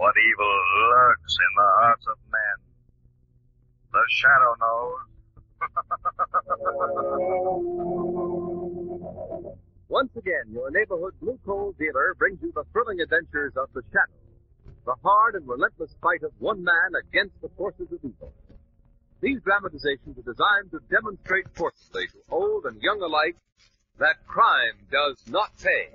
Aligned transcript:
What 0.00 0.16
evil 0.16 0.48
lurks 0.88 1.36
in 1.36 1.52
the 1.60 1.68
hearts 1.76 2.08
of 2.08 2.16
men? 2.32 2.56
The 3.92 4.00
shadow 4.16 4.56
knows. 4.64 5.04
Once 9.90 10.14
again, 10.16 10.48
your 10.48 10.70
neighborhood 10.70 11.12
blue 11.20 11.38
coal 11.44 11.74
dealer 11.78 12.14
brings 12.16 12.40
you 12.40 12.50
the 12.54 12.64
thrilling 12.72 13.02
adventures 13.02 13.52
of 13.56 13.68
the 13.74 13.82
Shadow, 13.92 14.08
the 14.86 14.94
hard 15.04 15.34
and 15.34 15.46
relentless 15.46 15.94
fight 16.00 16.22
of 16.22 16.32
one 16.38 16.64
man 16.64 16.94
against 16.98 17.38
the 17.42 17.50
forces 17.58 17.92
of 17.92 17.98
evil. 18.02 18.32
These 19.20 19.42
dramatizations 19.42 20.16
are 20.16 20.24
designed 20.24 20.70
to 20.70 20.80
demonstrate 20.88 21.46
forcefully 21.52 22.06
to 22.06 22.16
old 22.30 22.64
and 22.64 22.80
young 22.80 23.02
alike 23.02 23.36
that 23.98 24.26
crime 24.26 24.78
does 24.90 25.22
not 25.28 25.50
pay. 25.62 25.90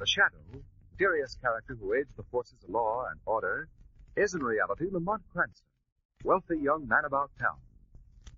The 0.00 0.06
Shadow, 0.06 0.64
mysterious 0.92 1.36
character 1.42 1.74
who 1.74 1.92
aids 1.92 2.08
the 2.16 2.22
forces 2.22 2.56
of 2.64 2.70
law 2.70 3.04
and 3.10 3.20
order, 3.26 3.68
is 4.16 4.32
in 4.32 4.42
reality 4.42 4.86
Lamont 4.90 5.22
Cranston, 5.30 5.68
wealthy 6.24 6.56
young 6.56 6.88
man 6.88 7.04
about 7.04 7.30
town. 7.38 7.58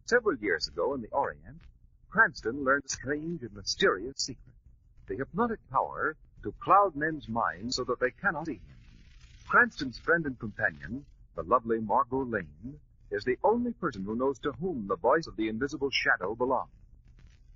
Several 0.07 0.37
years 0.39 0.67
ago 0.67 0.95
in 0.95 1.03
the 1.03 1.09
Orient, 1.13 1.61
Cranston 2.11 2.65
learned 2.65 2.87
a 2.87 2.89
strange 2.89 3.43
and 3.43 3.55
mysterious 3.55 4.17
secret, 4.17 4.57
the 5.07 5.15
hypnotic 5.15 5.61
power 5.71 6.17
to 6.43 6.53
cloud 6.65 6.97
men's 6.97 7.29
minds 7.29 7.77
so 7.77 7.85
that 7.85 8.01
they 8.01 8.11
cannot 8.11 8.47
see 8.47 8.55
him. 8.55 9.05
Cranston's 9.47 10.01
friend 10.01 10.27
and 10.27 10.37
companion, 10.41 11.07
the 11.37 11.45
lovely 11.45 11.79
Margot 11.79 12.25
Lane, 12.25 12.81
is 13.13 13.23
the 13.23 13.39
only 13.45 13.73
person 13.75 14.03
who 14.05 14.17
knows 14.17 14.41
to 14.41 14.51
whom 14.51 14.89
the 14.89 14.97
voice 14.97 15.29
of 15.29 15.37
the 15.37 15.49
invisible 15.49 15.91
shadow 15.93 16.35
belongs. 16.35 16.73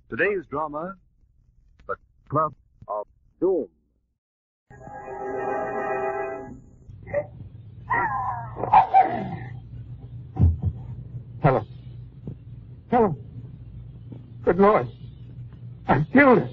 Today's 0.09 0.45
drama, 0.45 0.95
The 1.87 1.97
Club 2.29 2.53
of 2.87 3.05
Doom. 3.41 3.67
Helen. 11.41 11.65
Helen. 12.91 13.15
Good 14.43 14.57
Lord. 14.57 14.87
I 15.87 16.05
killed 16.11 16.39
it. 16.39 16.49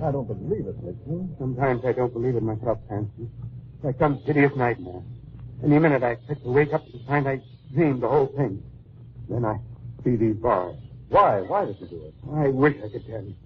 I 0.00 0.12
don't 0.12 0.28
believe 0.28 0.66
it, 0.66 0.80
Nixon. 0.84 1.34
Sometimes 1.38 1.84
I 1.84 1.92
don't 1.92 2.12
believe 2.12 2.36
it 2.36 2.42
myself, 2.42 2.78
Cranston. 2.86 3.30
Like 3.82 3.98
some 3.98 4.18
hideous 4.18 4.52
nightmare. 4.54 5.02
Any 5.64 5.78
minute 5.78 6.02
I 6.02 6.10
expect 6.10 6.44
to 6.44 6.52
wake 6.52 6.72
up 6.72 6.84
and 6.92 7.06
find 7.06 7.26
I 7.26 7.40
dreamed 7.72 8.02
the 8.02 8.08
whole 8.08 8.32
thing. 8.36 8.62
Then 9.28 9.44
I 9.44 9.58
see 10.04 10.16
these 10.16 10.36
bars. 10.36 10.76
Why? 11.14 11.42
Why 11.42 11.64
did 11.64 11.80
you 11.80 11.86
do 11.86 12.02
it? 12.06 12.14
I 12.34 12.48
wish 12.48 12.74
I 12.84 12.88
could 12.88 13.06
tell 13.06 13.22
you. 13.22 13.36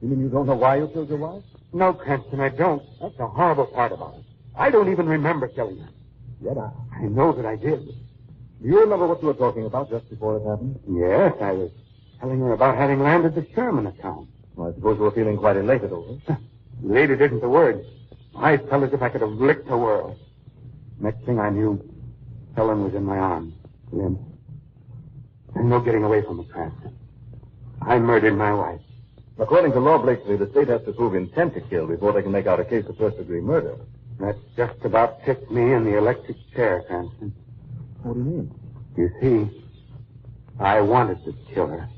You 0.00 0.08
mean 0.08 0.20
you 0.20 0.28
don't 0.28 0.46
know 0.46 0.54
why 0.54 0.76
you 0.76 0.86
killed 0.86 1.08
your 1.08 1.18
wife? 1.18 1.42
No, 1.72 1.92
Cranston, 1.92 2.38
I 2.38 2.48
don't. 2.48 2.80
That's 3.00 3.16
the 3.16 3.26
horrible 3.26 3.66
part 3.66 3.90
about 3.90 4.14
it. 4.14 4.24
I 4.56 4.70
don't 4.70 4.88
even 4.88 5.08
remember 5.08 5.48
killing 5.48 5.80
her. 5.80 5.88
Yet 6.40 6.56
I. 6.56 6.70
I 6.96 7.08
know 7.08 7.32
that 7.32 7.44
I 7.44 7.56
did. 7.56 7.86
Do 7.88 8.68
you 8.68 8.78
remember 8.78 9.08
what 9.08 9.20
you 9.20 9.26
were 9.26 9.34
talking 9.34 9.66
about 9.66 9.90
just 9.90 10.08
before 10.08 10.36
it 10.36 10.44
happened? 10.48 10.78
Yes, 10.88 11.34
I 11.40 11.50
was 11.50 11.72
telling 12.20 12.38
her 12.38 12.52
about 12.52 12.76
having 12.76 13.00
landed 13.00 13.34
the 13.34 13.44
Sherman 13.52 13.88
account. 13.88 14.28
Well, 14.54 14.68
I 14.68 14.74
suppose 14.76 14.98
you 14.98 15.02
were 15.02 15.10
feeling 15.10 15.38
quite 15.38 15.56
elated 15.56 15.90
over 15.90 16.12
it. 16.12 16.36
Elated 16.84 17.20
isn't 17.20 17.40
the 17.40 17.48
word. 17.48 17.84
I 18.36 18.58
felt 18.58 18.84
as 18.84 18.92
if 18.92 19.02
I 19.02 19.08
could 19.08 19.22
have 19.22 19.32
licked 19.32 19.66
the 19.66 19.76
world. 19.76 20.16
Next 21.00 21.24
thing 21.26 21.40
I 21.40 21.50
knew, 21.50 21.82
Helen 22.54 22.84
was 22.84 22.94
in 22.94 23.02
my 23.02 23.18
arms. 23.18 23.54
Then, 23.92 24.24
there's 25.52 25.66
no 25.66 25.80
getting 25.80 26.04
away 26.04 26.22
from 26.22 26.38
it, 26.38 26.48
Cranston. 26.52 26.94
I 27.82 27.98
murdered 27.98 28.36
my 28.36 28.52
wife. 28.52 28.80
According 29.38 29.72
to 29.72 29.80
law, 29.80 29.98
Blakely, 29.98 30.36
the 30.36 30.50
state 30.50 30.68
has 30.68 30.82
to 30.84 30.92
prove 30.92 31.14
intent 31.14 31.54
to 31.54 31.60
kill 31.60 31.86
before 31.86 32.12
they 32.12 32.22
can 32.22 32.32
make 32.32 32.46
out 32.46 32.58
a 32.58 32.64
case 32.64 32.84
of 32.88 32.96
first-degree 32.98 33.40
murder. 33.40 33.76
That 34.18 34.36
just 34.56 34.84
about 34.84 35.22
tipped 35.24 35.50
me 35.50 35.72
in 35.72 35.84
the 35.84 35.96
electric 35.96 36.36
chair, 36.54 36.82
Cranston. 36.88 37.32
What 38.02 38.14
do 38.14 38.20
you 38.20 38.24
mean? 38.24 38.54
You 38.96 39.10
see, 39.20 39.64
I 40.58 40.80
wanted 40.80 41.24
to 41.24 41.32
kill 41.54 41.68
her. 41.68 41.88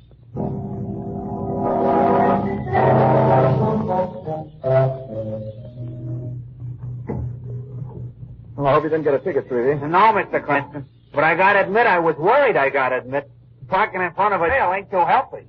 Well, 8.57 8.67
I 8.67 8.75
hope 8.75 8.85
you 8.85 8.91
didn't 8.91 9.05
get 9.05 9.15
a 9.15 9.19
ticket, 9.21 9.49
Treaty. 9.49 9.81
No, 9.81 10.13
Mr. 10.13 10.45
Cranston. 10.45 10.87
But 11.15 11.25
I 11.25 11.35
gotta 11.35 11.61
admit, 11.65 11.87
I 11.87 11.99
was 11.99 12.17
worried, 12.17 12.57
I 12.57 12.69
gotta 12.69 12.99
admit. 12.99 13.31
Parking 13.69 14.03
in 14.03 14.13
front 14.13 14.35
of 14.35 14.43
a 14.43 14.49
jail 14.49 14.73
ain't 14.75 14.91
too 14.91 14.99
healthy. 14.99 15.47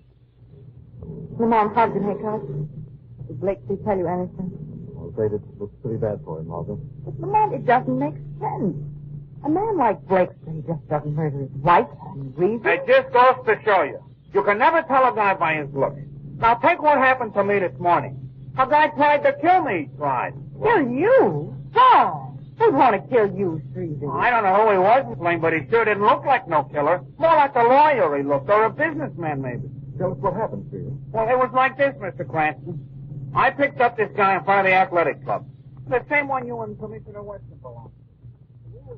Lamont, 1.42 1.74
how'd 1.76 1.96
you 1.96 2.02
make 2.02 2.24
out? 2.24 2.46
Did 3.28 3.40
Blakely 3.42 3.78
tell 3.84 3.98
you 3.98 4.08
anything? 4.08 4.52
I'm 4.96 5.10
afraid 5.10 5.34
it 5.34 5.42
looks 5.60 5.74
pretty 5.82 5.98
bad 5.98 6.20
for 6.24 6.40
him, 6.40 6.48
Margaret. 6.48 6.78
But 7.04 7.20
Lamont, 7.20 7.54
it 7.54 7.66
doesn't 7.66 7.98
make 7.98 8.14
sense. 8.40 8.78
A 9.44 9.50
man 9.50 9.76
like 9.76 10.00
Blakely 10.08 10.64
just 10.68 10.88
doesn't 10.88 11.16
murder 11.16 11.40
his 11.40 11.50
wife 11.64 11.88
for 11.90 12.14
any 12.14 12.30
reason. 12.38 12.68
It 12.68 12.86
just 12.86 13.12
goes 13.12 13.44
to 13.48 13.60
show 13.66 13.82
you. 13.82 14.00
You 14.34 14.44
can 14.44 14.60
never 14.60 14.84
tell 14.84 15.12
a 15.12 15.16
guy 15.16 15.34
by 15.34 15.56
his 15.56 15.74
looks. 15.74 16.00
Now 16.38 16.56
take 16.56 16.80
what 16.82 17.00
happened 17.00 17.34
to 17.34 17.44
me 17.44 17.58
this 17.58 17.78
morning. 17.80 18.18
A 18.60 18.68
guy 18.68 18.90
tried 18.90 19.24
to 19.24 19.34
kill 19.42 19.64
me, 19.64 19.90
he 19.90 19.98
tried. 19.98 20.34
Kill 20.62 20.88
you? 20.88 21.56
Why? 21.74 22.28
Who'd 22.60 22.76
want 22.76 23.02
to 23.02 23.10
kill 23.10 23.36
you, 23.36 23.60
Shrevie? 23.74 24.06
I 24.14 24.30
don't 24.30 24.44
know 24.44 24.66
who 24.68 24.72
he 24.74 24.78
was, 24.78 25.06
Miss 25.10 25.18
Lane, 25.20 25.40
but 25.40 25.54
he 25.54 25.68
sure 25.72 25.86
didn't 25.86 26.04
look 26.04 26.24
like 26.24 26.48
no 26.48 26.66
killer. 26.66 27.02
More 27.18 27.36
like 27.36 27.56
a 27.56 27.64
lawyer 27.64 28.16
he 28.18 28.24
looked, 28.24 28.50
or 28.50 28.66
a 28.66 28.70
businessman 28.70 29.42
maybe. 29.42 29.68
Tell 30.02 30.14
us 30.14 30.18
what 30.18 30.34
happened, 30.34 30.66
Treaty. 30.72 30.90
Well, 31.12 31.30
it 31.30 31.38
was 31.38 31.52
like 31.54 31.78
this, 31.78 31.94
Mr. 32.02 32.28
Cranston. 32.28 32.82
I 33.36 33.52
picked 33.52 33.80
up 33.82 33.98
this 33.98 34.10
guy 34.18 34.36
in 34.36 34.44
front 34.44 34.66
of 34.66 34.72
the 34.72 34.74
athletic 34.74 35.24
club. 35.24 35.46
The 35.88 36.04
same 36.10 36.28
one 36.28 36.48
you 36.48 36.60
and 36.62 36.76
Commissioner 36.80 37.22
Weston 37.22 37.60
belong 37.62 37.92
to. 37.92 38.98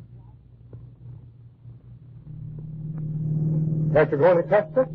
Can't 3.94 4.12
you 4.12 4.18
go 4.18 4.32
any 4.32 4.48
faster? 4.48 4.88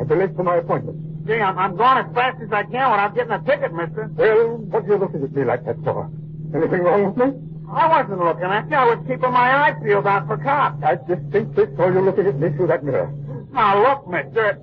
I've 0.00 0.08
been 0.08 0.18
late 0.18 0.34
for 0.34 0.42
my 0.42 0.56
appointment. 0.56 1.28
Gee, 1.28 1.34
I'm, 1.34 1.56
I'm 1.56 1.76
going 1.76 1.98
as 1.98 2.12
fast 2.12 2.42
as 2.42 2.50
I 2.50 2.64
can 2.64 2.90
without 2.90 3.14
getting 3.14 3.30
a 3.30 3.40
ticket, 3.44 3.72
mister. 3.72 4.10
Well, 4.16 4.56
what 4.66 4.82
are 4.82 4.86
you 4.88 4.96
looking 4.96 5.22
at 5.22 5.32
me 5.32 5.44
like 5.44 5.64
that 5.64 5.76
for? 5.84 6.10
Anything 6.56 6.80
wrong 6.82 7.06
with 7.06 7.16
me? 7.18 7.38
I 7.72 7.86
wasn't 7.86 8.18
looking 8.18 8.50
at 8.50 8.68
you. 8.68 8.74
I 8.74 8.96
was 8.96 8.98
keeping 9.06 9.30
my 9.30 9.62
eyes 9.62 9.76
peeled 9.80 10.08
out 10.08 10.26
for 10.26 10.38
cops. 10.38 10.82
I 10.82 10.96
just 10.96 11.30
distinctly 11.30 11.66
saw 11.76 11.86
you 11.88 12.00
looking 12.00 12.26
at 12.26 12.34
me 12.40 12.50
through 12.56 12.66
that 12.66 12.82
mirror. 12.82 13.14
Now 13.52 13.80
look, 13.80 14.08
mister. 14.08 14.58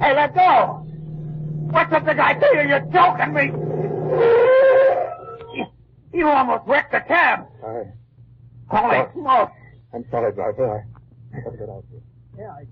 Hey, 0.00 0.14
let 0.14 0.34
go. 0.34 0.84
What's 1.70 1.92
up 1.92 2.04
the 2.04 2.14
guy 2.14 2.34
to 2.34 2.46
you? 2.54 2.68
You're 2.68 2.80
joking 2.92 3.32
me. 3.34 3.52
You- 6.12 6.28
almost 6.28 6.66
wrecked 6.66 6.92
the 6.92 7.00
cab. 7.00 7.46
I, 7.64 7.84
Holy 8.68 8.96
Oh. 8.98 9.10
smoke. 9.14 9.50
I'm 9.92 10.04
sorry, 10.10 10.32
driver. 10.32 10.86
I, 11.34 11.36
I 11.36 11.40
gotta 11.42 11.56
get 11.56 11.68
out 11.68 11.78
of 11.78 11.84
here. 11.90 12.00
Yeah, 12.38 12.50
I... 12.50 12.64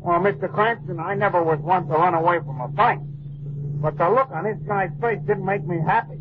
Well, 0.00 0.20
Mr. 0.20 0.52
Cranston, 0.52 0.98
I 1.00 1.14
never 1.14 1.42
was 1.42 1.58
one 1.60 1.86
to 1.88 1.92
run 1.94 2.14
away 2.14 2.38
from 2.38 2.60
a 2.60 2.68
fight. 2.76 2.98
But 3.82 3.98
the 3.98 4.08
look 4.08 4.30
on 4.30 4.44
this 4.44 4.58
guy's 4.66 4.90
face 5.00 5.18
didn't 5.26 5.44
make 5.44 5.64
me 5.66 5.78
happy. 5.84 6.18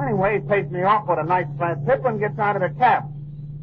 Anyway, 0.00 0.40
he 0.40 0.48
pays 0.48 0.70
me 0.70 0.82
off 0.82 1.06
with 1.08 1.18
a 1.18 1.24
nice 1.24 1.46
fat 1.58 1.84
tip 1.86 2.04
and 2.04 2.18
gets 2.20 2.38
out 2.38 2.56
of 2.56 2.62
the 2.62 2.78
cab. 2.78 3.04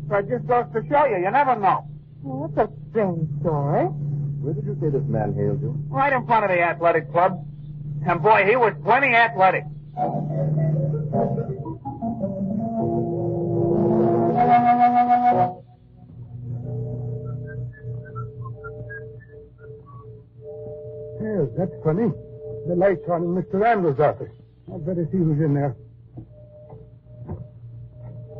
So 0.10 0.16
it 0.18 0.30
just 0.30 0.46
goes 0.48 0.66
to 0.74 0.84
show 0.90 1.06
you, 1.06 1.18
you 1.18 1.32
never 1.32 1.56
know. 1.56 1.88
That's 2.24 2.70
a 2.70 2.74
strange 2.90 3.28
story. 3.42 3.86
Where 3.86 4.54
did 4.54 4.66
you 4.66 4.78
say 4.80 4.90
this 4.90 5.04
man 5.08 5.34
hailed 5.34 5.62
you? 5.62 5.76
Right 5.90 6.14
in 6.14 6.26
front 6.26 6.46
of 6.46 6.52
the 6.52 6.62
athletic 6.62 7.12
club. 7.12 7.46
And 8.08 8.22
boy, 8.22 8.46
he 8.48 8.56
was 8.56 8.74
plenty 8.84 9.14
athletic. 9.14 9.64
Yes, 21.22 21.48
that's 21.58 21.72
funny. 21.84 22.12
The 22.68 22.76
lights 22.76 23.04
on 23.12 23.24
in 23.24 23.36
Mr. 23.36 23.60
Randall's 23.60 24.00
office. 24.00 24.32
I'd 24.74 24.86
better 24.86 25.08
see 25.12 25.18
who's 25.18 25.40
in 25.40 25.54
there. 25.54 25.76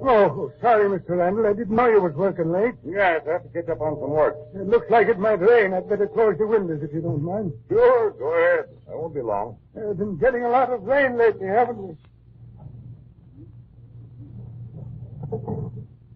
Oh, 0.06 0.52
sorry, 0.60 0.90
Mr. 0.90 1.18
Randall. 1.18 1.46
I 1.48 1.54
didn't 1.54 1.74
know 1.76 1.88
you 1.88 2.02
was 2.02 2.14
working 2.14 2.52
late. 2.52 2.76
Yes, 2.86 3.22
I 3.26 3.34
have 3.34 3.44
to 3.44 3.50
catch 3.50 3.70
up 3.70 3.80
on 3.80 3.98
some 4.02 4.10
work. 4.10 4.36
It 4.54 4.68
looks 4.68 4.90
like 4.90 5.08
it 5.08 5.18
might 5.18 5.40
rain. 5.40 5.74
I'd 5.74 5.88
better 5.88 6.08
close 6.08 6.38
the 6.38 6.46
windows 6.46 6.82
if 6.84 6.94
you 6.94 7.00
don't 7.02 7.24
mind. 7.24 7.54
Sure, 7.70 8.12
go 8.12 8.34
ahead. 8.34 8.66
I 8.92 8.96
won't 8.96 9.14
be 9.14 9.22
long. 9.22 9.58
We've 9.74 9.98
been 9.98 10.18
getting 10.18 10.44
a 10.44 10.50
lot 10.50 10.70
of 10.72 10.84
rain 10.84 11.18
lately, 11.18 11.48
haven't 11.48 11.78
we? 11.78 11.96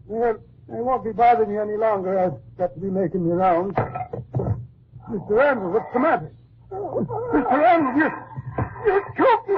Well, 0.05 0.37
I 0.73 0.81
won't 0.81 1.05
be 1.05 1.13
bothering 1.13 1.51
you 1.51 1.61
any 1.61 1.77
longer. 1.77 2.19
I've 2.19 2.57
got 2.57 2.73
to 2.73 2.79
be 2.81 2.89
making 2.89 3.27
the 3.27 3.35
rounds. 3.35 3.73
Mr. 3.75 5.29
Randall, 5.29 5.71
what's 5.71 5.93
the 5.93 5.99
matter? 5.99 6.31
Mr. 6.71 7.51
Randall, 7.51 7.95
you, 7.95 8.11
you 8.85 9.01
choked 9.15 9.47
me. 9.47 9.55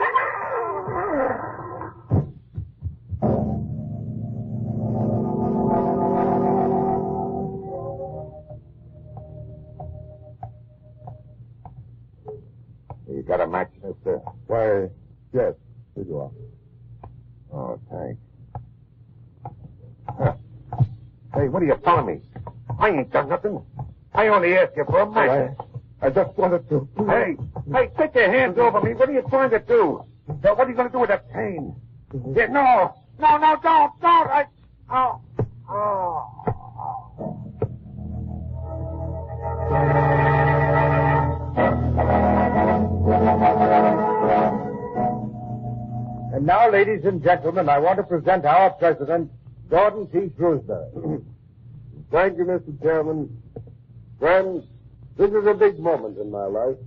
I 22.80 22.90
ain't 22.90 23.12
done 23.12 23.30
nothing. 23.30 23.62
I 24.14 24.28
only 24.30 24.58
asked 24.58 24.76
you 24.78 24.86
for 24.86 25.02
a 25.02 25.12
match. 25.12 25.56
I, 26.02 26.08
I 26.08 26.10
just 26.10 26.38
wanted 26.38 26.68
to. 26.70 26.88
Hey, 27.08 27.36
hey, 27.74 27.92
take 27.98 28.16
your 28.16 28.32
hands 28.32 28.58
over 28.58 28.82
me. 28.82 28.94
What 28.94 29.10
are 29.10 29.12
you 29.12 29.24
trying 29.30 29.50
to 29.52 29.60
do? 29.60 30.06
Now, 30.44 30.56
what 30.56 30.68
are 30.68 30.70
you 30.70 30.76
going 30.76 30.88
to 30.88 30.92
do 30.92 31.00
with 31.00 31.10
that 31.10 31.30
pain? 31.32 31.76
Mm-hmm. 32.14 32.38
Yeah, 32.38 32.48
no, 32.48 32.96
no, 33.20 33.38
no, 33.38 33.58
don't, 33.62 33.92
don't. 34.00 34.30
I, 34.30 34.46
oh, 34.92 35.22
oh. 35.70 36.36
And 46.34 46.46
now, 46.46 46.72
ladies 46.72 47.04
and 47.04 47.22
gentlemen, 47.22 47.68
I 47.68 47.80
want 47.80 47.98
to 47.98 48.04
present 48.04 48.46
our 48.46 48.70
president, 48.72 49.30
Gordon 49.70 50.08
T. 50.08 50.32
Shrewsbury. 50.38 51.20
Thank 52.12 52.38
you, 52.38 52.46
Mr. 52.46 52.82
Chairman. 52.82 53.42
Friends, 54.20 54.66
this 55.16 55.30
is 55.30 55.46
a 55.46 55.54
big 55.54 55.80
moment 55.80 56.18
in 56.18 56.32
my 56.32 56.46
life, 56.46 56.78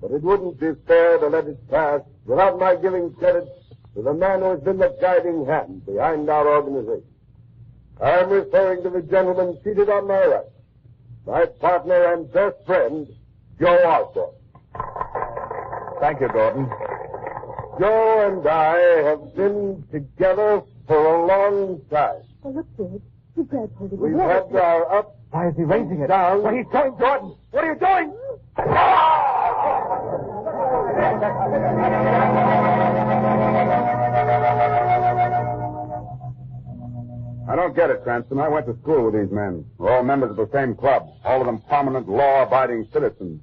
but 0.00 0.10
it 0.10 0.22
wouldn't 0.22 0.60
be 0.60 0.72
fair 0.86 1.18
to 1.18 1.28
let 1.28 1.46
it 1.46 1.70
pass 1.70 2.00
without 2.26 2.58
my 2.58 2.76
giving 2.76 3.12
credit 3.14 3.48
to 3.94 4.02
the 4.02 4.12
man 4.12 4.40
who 4.40 4.50
has 4.50 4.60
been 4.60 4.78
the 4.78 4.94
guiding 5.00 5.46
hand 5.46 5.84
behind 5.86 6.28
our 6.28 6.46
organization. 6.46 7.08
I 8.02 8.18
am 8.18 8.30
referring 8.30 8.82
to 8.82 8.90
the 8.90 9.02
gentleman 9.02 9.58
seated 9.64 9.88
on 9.88 10.06
my 10.06 10.26
right, 10.26 10.44
my 11.26 11.46
partner 11.60 12.12
and 12.12 12.30
best 12.32 12.56
friend, 12.66 13.06
Joe 13.58 13.78
Osborne. 13.84 14.34
Thank 16.00 16.20
you, 16.20 16.28
Gordon. 16.28 16.68
Joe 17.78 18.28
and 18.28 18.46
I 18.46 18.78
have 19.08 19.34
been 19.34 19.84
together 19.90 20.62
for 20.86 20.96
a 20.96 21.26
long 21.26 21.80
time. 21.90 22.22
Oh, 22.44 22.50
look, 22.50 22.66
George. 22.76 23.02
You 23.40 23.46
grabbed 23.46 23.74
hold 23.76 23.90
of 23.94 23.98
We've 23.98 24.12
the 24.12 24.22
had 24.22 24.54
our 24.54 24.98
ups 24.98 25.16
Why 25.30 25.48
is 25.48 25.56
he 25.56 25.62
raising 25.62 26.02
it? 26.02 26.08
down. 26.08 26.42
What 26.42 26.52
are 26.52 26.58
you 26.58 26.68
doing, 26.70 26.94
Gordon? 26.98 27.34
What 27.52 27.64
are 27.64 27.72
you 27.72 27.78
doing? 27.80 29.20
I 37.48 37.56
don't 37.56 37.74
get 37.74 37.90
it, 37.90 38.02
Cranston. 38.04 38.38
I 38.38 38.48
went 38.48 38.66
to 38.66 38.76
school 38.82 39.10
with 39.10 39.14
these 39.14 39.32
men. 39.32 39.64
We're 39.78 39.90
all 39.96 40.04
members 40.04 40.30
of 40.30 40.36
the 40.36 40.48
same 40.52 40.76
club. 40.76 41.08
All 41.24 41.40
of 41.40 41.46
them 41.46 41.60
prominent, 41.66 42.08
law-abiding 42.08 42.88
citizens. 42.92 43.40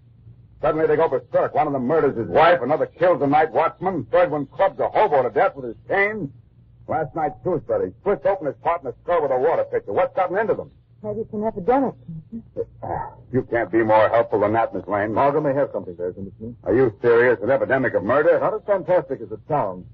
Suddenly 0.61 0.87
they 0.87 0.95
go 0.95 1.09
berserk. 1.09 1.53
One 1.53 1.67
of 1.67 1.73
them 1.73 1.85
murders 1.87 2.15
his 2.17 2.27
wife, 2.27 2.61
another 2.61 2.85
kills 2.85 3.19
the 3.19 3.27
night 3.27 3.51
watchman, 3.51 4.05
third 4.11 4.31
one 4.31 4.45
clubs 4.45 4.79
a 4.79 4.87
hobo 4.89 5.23
to 5.23 5.29
death 5.29 5.55
with 5.55 5.65
his 5.65 5.75
cane. 5.87 6.31
Last 6.87 7.13
night, 7.15 7.33
Shrewsbury 7.43 7.93
splits 8.01 8.25
open 8.25 8.47
his 8.47 8.55
partner's 8.63 8.95
skull 9.03 9.21
with 9.21 9.31
a 9.31 9.37
water 9.37 9.65
pitcher. 9.65 9.91
What's 9.91 10.15
gotten 10.15 10.37
into 10.37 10.53
them? 10.53 10.71
Maybe 11.03 11.21
it's 11.21 11.33
an 11.33 11.43
epidemic. 11.43 11.93
Uh, 12.81 12.87
you 13.31 13.43
can't 13.51 13.71
be 13.71 13.83
more 13.83 14.09
helpful 14.09 14.39
than 14.39 14.53
that, 14.53 14.73
Miss 14.73 14.87
Lane. 14.87 15.13
Margot 15.13 15.41
may 15.41 15.53
have 15.53 15.69
something 15.73 15.95
there, 15.95 16.11
Commissioner. 16.13 16.53
Are 16.63 16.73
you 16.73 16.93
serious? 17.01 17.39
An 17.43 17.51
epidemic 17.51 17.93
of 17.93 18.03
murder? 18.03 18.39
Not 18.39 18.53
as 18.53 18.61
fantastic 18.65 19.21
as 19.21 19.31
it 19.31 19.39
sounds. 19.47 19.85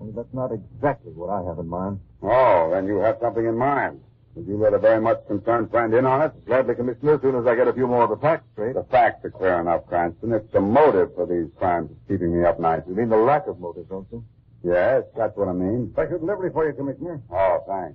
Only 0.00 0.12
that's 0.12 0.34
not 0.34 0.50
exactly 0.52 1.12
what 1.12 1.30
I 1.30 1.42
have 1.48 1.58
in 1.58 1.68
mind. 1.68 2.00
Oh, 2.22 2.70
then 2.70 2.86
you 2.86 2.98
have 2.98 3.16
something 3.22 3.46
in 3.46 3.56
mind. 3.56 4.00
Would 4.34 4.46
you 4.46 4.58
let 4.58 4.74
a 4.74 4.78
very 4.78 5.00
much 5.00 5.26
concerned 5.26 5.70
friend 5.70 5.94
in 5.94 6.04
on 6.04 6.20
it? 6.20 6.32
Gladly, 6.44 6.74
Commissioner, 6.74 7.14
as 7.14 7.22
soon 7.22 7.36
as 7.36 7.46
I 7.46 7.54
get 7.54 7.68
a 7.68 7.72
few 7.72 7.86
more 7.86 8.04
of 8.04 8.10
the 8.10 8.18
facts 8.18 8.44
straight. 8.52 8.74
The 8.74 8.84
facts 8.90 9.24
are 9.24 9.30
clear 9.30 9.58
enough, 9.58 9.86
Cranston. 9.86 10.32
It's 10.34 10.52
the 10.52 10.60
motive 10.60 11.14
for 11.14 11.24
these 11.24 11.50
crimes 11.56 11.88
that's 11.88 12.00
keeping 12.08 12.38
me 12.38 12.44
up 12.44 12.60
nights. 12.60 12.84
You 12.86 12.94
mean 12.94 13.08
the 13.08 13.16
lack 13.16 13.46
of 13.46 13.58
motive, 13.58 13.88
don't 13.88 14.06
you? 14.12 14.22
Yes, 14.66 15.04
that's 15.16 15.36
what 15.36 15.46
I 15.46 15.52
mean. 15.52 15.90
Special 15.92 16.18
delivery 16.18 16.50
for 16.50 16.66
you, 16.66 16.74
Commissioner. 16.74 17.22
Oh, 17.30 17.62
thanks. 17.70 17.94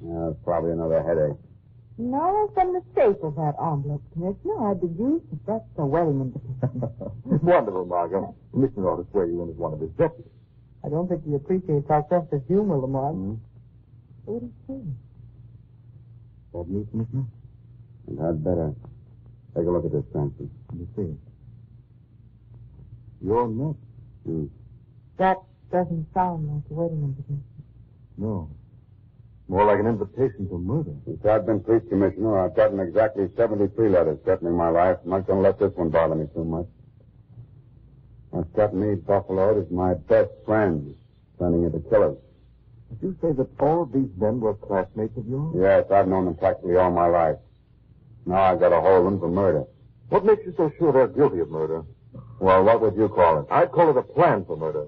Yeah, 0.00 0.30
it's 0.32 0.40
probably 0.42 0.72
another 0.72 1.02
headache. 1.02 1.36
No, 1.98 2.50
from 2.54 2.72
the 2.72 2.80
mistake 2.80 3.20
of 3.22 3.36
that 3.36 3.52
envelope, 3.60 4.00
Commissioner. 4.14 4.70
I'd 4.70 4.80
be 4.80 4.88
used 4.88 5.28
to 5.28 5.38
that's 5.46 5.64
a 5.76 5.84
wedding 5.84 6.32
invitation. 6.32 6.80
Wonderful, 7.44 7.84
Margot. 7.84 8.34
Commissioner 8.52 8.88
ought 8.88 9.04
to 9.04 9.10
swear 9.10 9.26
you 9.26 9.42
in 9.42 9.50
as 9.50 9.56
one 9.56 9.74
of 9.74 9.80
his 9.80 9.90
deputies. 10.00 10.32
I 10.82 10.88
don't 10.88 11.08
think 11.08 11.24
he 11.26 11.34
appreciates 11.34 11.90
our 11.90 12.04
sense 12.08 12.28
of 12.32 12.40
humor, 12.46 12.78
Lamont. 12.78 13.16
Hmm? 13.16 13.34
What 14.24 14.40
do 14.40 14.46
you 14.46 14.52
say? 14.64 14.80
Bad 16.54 16.68
news, 16.70 16.86
Commissioner? 16.90 17.24
And 18.08 18.20
I'd 18.22 18.44
better 18.44 18.72
take 19.54 19.66
a 19.66 19.70
look 19.70 19.84
at 19.84 19.92
this, 19.92 20.04
Cranston. 20.12 20.50
Let 20.70 20.80
me 20.80 20.86
see. 20.96 21.16
Your 23.20 23.48
neck? 23.48 23.76
Hmm. 24.24 24.46
That 25.18 25.36
doesn't 25.70 26.06
sound 26.14 26.48
like 26.48 26.62
a 26.70 26.74
wedding 26.74 27.02
invitation. 27.02 27.44
No. 28.16 28.50
More 29.48 29.64
like 29.64 29.78
an 29.78 29.86
invitation 29.86 30.48
to 30.48 30.58
murder. 30.58 30.92
Since 31.04 31.24
I've 31.24 31.46
been 31.46 31.60
police 31.60 31.82
commissioner, 31.88 32.38
I've 32.38 32.56
gotten 32.56 32.80
exactly 32.80 33.28
73 33.36 33.88
letters 33.88 34.18
threatening 34.24 34.56
my 34.56 34.68
life. 34.68 34.98
I'm 35.04 35.10
not 35.10 35.26
going 35.26 35.38
to 35.38 35.42
let 35.42 35.58
this 35.58 35.72
one 35.76 35.90
bother 35.90 36.14
me 36.14 36.26
too 36.34 36.44
much. 36.44 36.66
What's 38.30 38.50
got 38.56 38.74
me 38.74 38.96
buffaloed 38.96 39.64
is 39.64 39.70
my 39.70 39.94
best 39.94 40.30
friends 40.44 40.96
turning 41.38 41.64
into 41.64 41.78
killers. 41.88 42.18
Did 42.90 43.02
you 43.02 43.16
say 43.20 43.32
that 43.32 43.48
all 43.60 43.82
of 43.82 43.92
these 43.92 44.10
men 44.16 44.40
were 44.40 44.54
classmates 44.54 45.16
of 45.16 45.26
yours? 45.26 45.54
Yes, 45.58 45.90
I've 45.90 46.08
known 46.08 46.24
them 46.24 46.36
practically 46.36 46.76
all 46.76 46.90
my 46.90 47.06
life. 47.06 47.36
Now 48.26 48.42
I've 48.42 48.60
got 48.60 48.72
a 48.72 48.80
hold 48.80 49.06
of 49.06 49.12
them 49.12 49.20
for 49.20 49.28
murder. 49.28 49.64
What 50.08 50.24
makes 50.24 50.44
you 50.44 50.54
so 50.56 50.70
sure 50.78 50.92
they're 50.92 51.08
guilty 51.08 51.38
of 51.40 51.50
murder? 51.50 51.82
Well, 52.40 52.64
what 52.64 52.80
would 52.80 52.96
you 52.96 53.08
call 53.08 53.40
it? 53.40 53.46
I'd 53.50 53.72
call 53.72 53.90
it 53.90 53.96
a 53.96 54.02
plan 54.02 54.44
for 54.44 54.56
murder. 54.56 54.86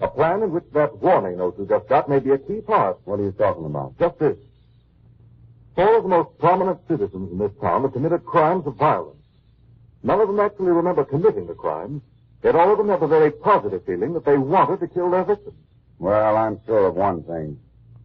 A 0.00 0.08
plan 0.08 0.42
in 0.42 0.52
which 0.52 0.64
that 0.74 0.96
warning 0.98 1.38
note 1.38 1.58
you 1.58 1.66
just 1.66 1.88
got 1.88 2.08
may 2.08 2.20
be 2.20 2.30
a 2.30 2.38
key 2.38 2.60
part. 2.60 2.98
What 3.04 3.18
are 3.18 3.24
you 3.24 3.32
talking 3.32 3.64
about? 3.64 3.98
Just 3.98 4.18
this. 4.18 4.36
Four 5.74 5.96
of 5.96 6.02
the 6.04 6.08
most 6.08 6.38
prominent 6.38 6.80
citizens 6.88 7.32
in 7.32 7.38
this 7.38 7.52
town 7.60 7.82
have 7.82 7.92
committed 7.92 8.24
crimes 8.24 8.66
of 8.66 8.76
violence. 8.76 9.16
None 10.02 10.20
of 10.20 10.28
them 10.28 10.40
actually 10.40 10.70
remember 10.70 11.04
committing 11.04 11.46
the 11.46 11.54
crimes, 11.54 12.02
yet 12.42 12.54
all 12.54 12.70
of 12.70 12.78
them 12.78 12.88
have 12.88 13.02
a 13.02 13.08
very 13.08 13.30
positive 13.30 13.84
feeling 13.84 14.12
that 14.14 14.24
they 14.24 14.38
wanted 14.38 14.80
to 14.80 14.88
kill 14.88 15.10
their 15.10 15.24
victims. 15.24 15.56
Well, 15.98 16.36
I'm 16.36 16.60
sure 16.66 16.86
of 16.86 16.94
one 16.94 17.24
thing. 17.24 17.58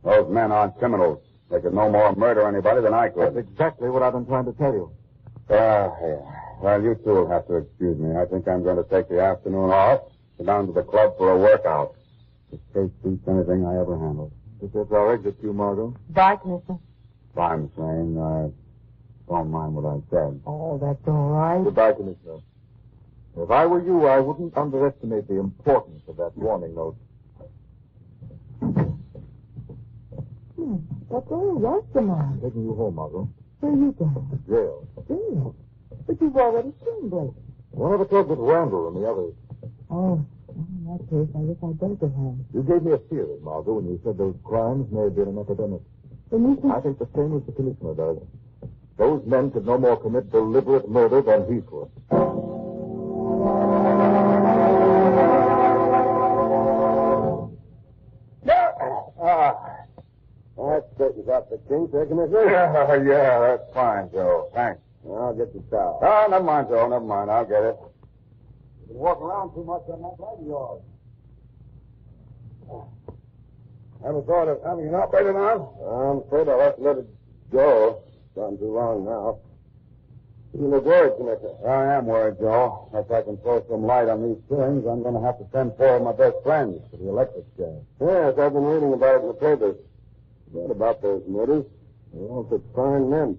Those 0.03 0.31
men 0.31 0.51
aren't 0.51 0.77
criminals. 0.79 1.23
They 1.51 1.61
could 1.61 1.73
no 1.73 1.89
more 1.89 2.15
murder 2.15 2.47
anybody 2.47 2.81
than 2.81 2.93
I 2.93 3.09
could. 3.09 3.35
That's 3.35 3.47
exactly 3.47 3.89
what 3.89 4.01
I've 4.01 4.13
been 4.13 4.25
trying 4.25 4.45
to 4.45 4.53
tell 4.53 4.73
you. 4.73 4.91
Ah, 5.51 5.93
yeah. 6.01 6.17
Well, 6.61 6.81
you 6.81 6.95
two 7.03 7.11
will 7.11 7.29
have 7.29 7.45
to 7.47 7.57
excuse 7.57 7.97
me. 7.99 8.15
I 8.15 8.25
think 8.25 8.47
I'm 8.47 8.63
going 8.63 8.77
to 8.77 8.89
take 8.89 9.09
the 9.09 9.21
afternoon 9.21 9.69
off, 9.69 10.01
go 10.37 10.45
down 10.45 10.67
to 10.67 10.73
the 10.73 10.83
club 10.83 11.17
for 11.17 11.31
a 11.31 11.37
workout. 11.37 11.95
This 12.51 12.59
case 12.73 12.91
beats 13.03 13.27
anything 13.27 13.65
I 13.65 13.79
ever 13.79 13.97
handled. 13.97 14.31
If 14.61 14.71
that's 14.73 14.91
our 14.91 15.13
exit 15.13 15.39
to 15.41 15.47
you, 15.47 15.53
Margot. 15.53 15.95
Bye, 16.09 16.37
Commissioner. 16.37 16.79
Bye, 17.35 17.55
Miss 17.57 17.71
Lane. 17.77 18.17
I 18.17 18.51
don't 19.29 19.51
mind 19.51 19.75
what 19.75 19.85
I 19.85 19.99
said. 20.09 20.41
Oh, 20.45 20.77
that's 20.77 21.07
all 21.07 21.29
right. 21.31 21.63
Goodbye, 21.63 21.93
Commissioner. 21.93 22.39
If 23.35 23.49
I 23.49 23.65
were 23.65 23.83
you, 23.83 24.05
I 24.05 24.19
wouldn't 24.19 24.55
underestimate 24.55 25.27
the 25.27 25.39
importance 25.39 26.03
of 26.07 26.17
that 26.17 26.37
warning 26.37 26.75
note. 26.75 26.95
Hmm. 30.55 30.75
What's 31.09 31.31
all 31.31 31.53
right, 31.59 31.83
Lamont? 31.95 32.41
Taking 32.43 32.63
you 32.63 32.75
home, 32.75 32.95
Margot. 32.95 33.27
Where 33.59 33.71
are 33.71 33.75
you 33.75 33.91
going? 33.93 34.43
Jail. 34.47 34.87
Jail. 35.07 35.55
But 36.05 36.21
you've 36.21 36.35
already 36.35 36.73
seen 36.85 37.09
Blake. 37.09 37.31
One 37.71 37.93
of 37.93 37.99
the 37.99 38.05
clubs 38.05 38.29
with 38.29 38.39
Randall 38.39 38.87
and 38.89 38.97
the 38.97 39.09
others. 39.09 39.33
Oh, 39.95 40.25
in 40.49 40.85
that 40.89 41.05
case, 41.05 41.29
I 41.37 41.41
guess 41.45 41.61
I'd 41.61 41.77
go 41.77 41.93
to 41.93 42.07
her. 42.09 42.33
You 42.51 42.63
gave 42.63 42.81
me 42.81 42.93
a 42.93 42.97
theory, 43.13 43.37
Margot, 43.43 43.73
when 43.73 43.85
you 43.85 44.01
said 44.03 44.17
those 44.17 44.33
crimes 44.43 44.91
may 44.91 45.03
have 45.03 45.15
been 45.15 45.27
an 45.27 45.37
epidemic. 45.37 45.81
I 46.33 46.81
think 46.81 46.97
the 46.97 47.07
same 47.13 47.37
as 47.37 47.45
the 47.45 47.51
policeman 47.51 47.95
does. 47.95 48.17
Those 48.97 49.21
men 49.27 49.51
could 49.51 49.67
no 49.67 49.77
more 49.77 49.97
commit 49.97 50.31
deliberate 50.31 50.89
murder 50.89 51.21
than 51.21 51.45
he 51.45 51.61
could. 51.61 51.89
Ah, 59.25 59.55
that 60.57 60.89
straightens 60.95 61.29
out 61.29 61.49
the 61.49 61.57
kinks, 61.69 61.93
eh, 61.93 62.05
Commissioner? 62.09 62.49
Yeah, 62.49 62.95
yeah, 62.95 63.39
that's 63.39 63.73
fine, 63.73 64.09
Joe. 64.11 64.49
Thanks. 64.53 64.81
I'll 65.07 65.33
get 65.35 65.53
the 65.53 65.61
towel. 65.69 65.99
Oh, 66.01 66.27
never 66.29 66.43
mind, 66.43 66.67
Joe. 66.69 66.87
Never 66.89 67.05
mind. 67.05 67.29
I'll 67.29 67.45
get 67.45 67.63
it. 67.63 67.77
Been 68.87 68.97
walking 68.97 69.25
around 69.25 69.53
too 69.53 69.63
much 69.63 69.83
on 69.89 70.01
that 70.01 70.19
leg 70.19 70.39
of 70.39 70.47
yours. 70.47 70.81
Ever 74.05 74.21
thought 74.23 74.47
of 74.49 74.61
having 74.63 74.85
it 74.85 74.93
operated 74.93 75.35
now? 75.35 75.73
I'm 75.79 76.27
afraid 76.27 76.49
I'll 76.49 76.59
have 76.59 76.75
to 76.75 76.81
let 76.81 76.97
it 76.97 77.07
go. 77.51 78.03
It's 78.07 78.35
gone 78.35 78.57
too 78.57 78.73
long 78.73 79.05
now. 79.05 79.39
You 80.53 80.67
look 80.67 80.85
worried, 80.85 81.17
Commissioner. 81.17 81.55
I 81.67 81.97
am 81.97 82.05
worried, 82.05 82.37
Joe. 82.37 82.89
If 82.93 83.09
I 83.09 83.23
can 83.23 83.37
throw 83.37 83.65
some 83.69 83.85
light 83.85 84.07
on 84.07 84.21
these 84.21 84.43
things, 84.49 84.85
I'm 84.85 85.01
going 85.01 85.15
to 85.15 85.21
have 85.21 85.39
to 85.39 85.47
send 85.51 85.75
four 85.77 85.97
of 85.97 86.03
my 86.03 86.11
best 86.11 86.35
friends 86.43 86.79
to 86.91 86.97
the 86.97 87.09
electric 87.09 87.45
chair. 87.57 87.73
Yes, 87.99 88.37
I've 88.37 88.53
been 88.53 88.65
reading 88.65 88.93
about 88.93 89.15
it 89.17 89.21
in 89.21 89.27
the 89.29 89.33
papers. 89.33 89.77
Read 90.51 90.69
about 90.69 91.01
those 91.01 91.23
murders. 91.27 91.65
They're 92.13 92.29
all 92.29 92.45
such 92.51 92.61
fine 92.75 93.09
men. 93.09 93.37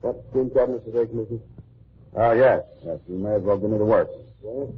Got 0.00 0.16
the 0.16 0.22
steam 0.30 0.50
cabinet 0.50 0.84
today, 0.86 1.04
Commissioner? 1.06 1.40
Oh, 2.14 2.22
ah, 2.22 2.32
yes. 2.32 2.62
Yes, 2.84 2.98
you 3.06 3.18
may 3.18 3.34
as 3.34 3.42
well 3.42 3.58
give 3.58 3.68
me 3.68 3.76
the 3.76 3.84
works. 3.84 4.14
Yes. 4.42 4.68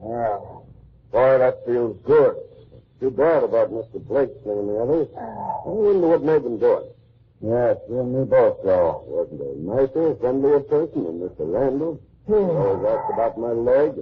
Well, 0.00 0.66
Boy, 1.12 1.38
that 1.38 1.64
feels 1.66 1.96
good. 2.04 2.36
Too 3.00 3.10
bad 3.10 3.44
about 3.44 3.70
Mr. 3.70 4.04
Blake 4.04 4.30
and 4.44 4.68
the 4.68 4.76
others. 4.82 5.08
I 5.16 5.68
wonder 5.68 6.08
what 6.08 6.22
made 6.22 6.42
them 6.42 6.58
do 6.58 6.72
it. 6.78 6.96
yes, 7.40 7.76
you 7.88 8.00
and 8.00 8.14
me 8.14 8.24
both, 8.24 8.62
Joe. 8.64 9.04
Wasn't 9.06 9.40
a 9.40 9.54
nicer, 9.62 10.16
friendlier 10.16 10.60
person 10.60 11.04
than 11.04 11.20
Mr. 11.20 11.46
Randall. 11.52 12.00
He 12.26 12.32
Always 12.32 12.84
asked 12.86 13.12
about 13.12 13.38
my 13.38 13.52
leg. 13.52 13.94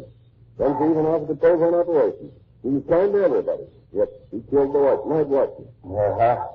Once 0.59 0.79
he 0.79 0.85
even 0.91 1.07
offered 1.07 1.29
to 1.29 1.35
pay 1.35 1.53
for 1.57 1.69
an 1.69 1.75
operation. 1.75 2.31
He 2.63 2.69
was 2.69 2.85
kind 2.89 3.13
to 3.13 3.19
everybody. 3.25 3.65
Yet 3.93 4.09
he 4.31 4.41
killed 4.49 4.75
the 4.75 4.79
wife, 4.79 5.05
night 5.07 5.27
watchman. 5.27 5.69
Uh-huh. 5.85 6.47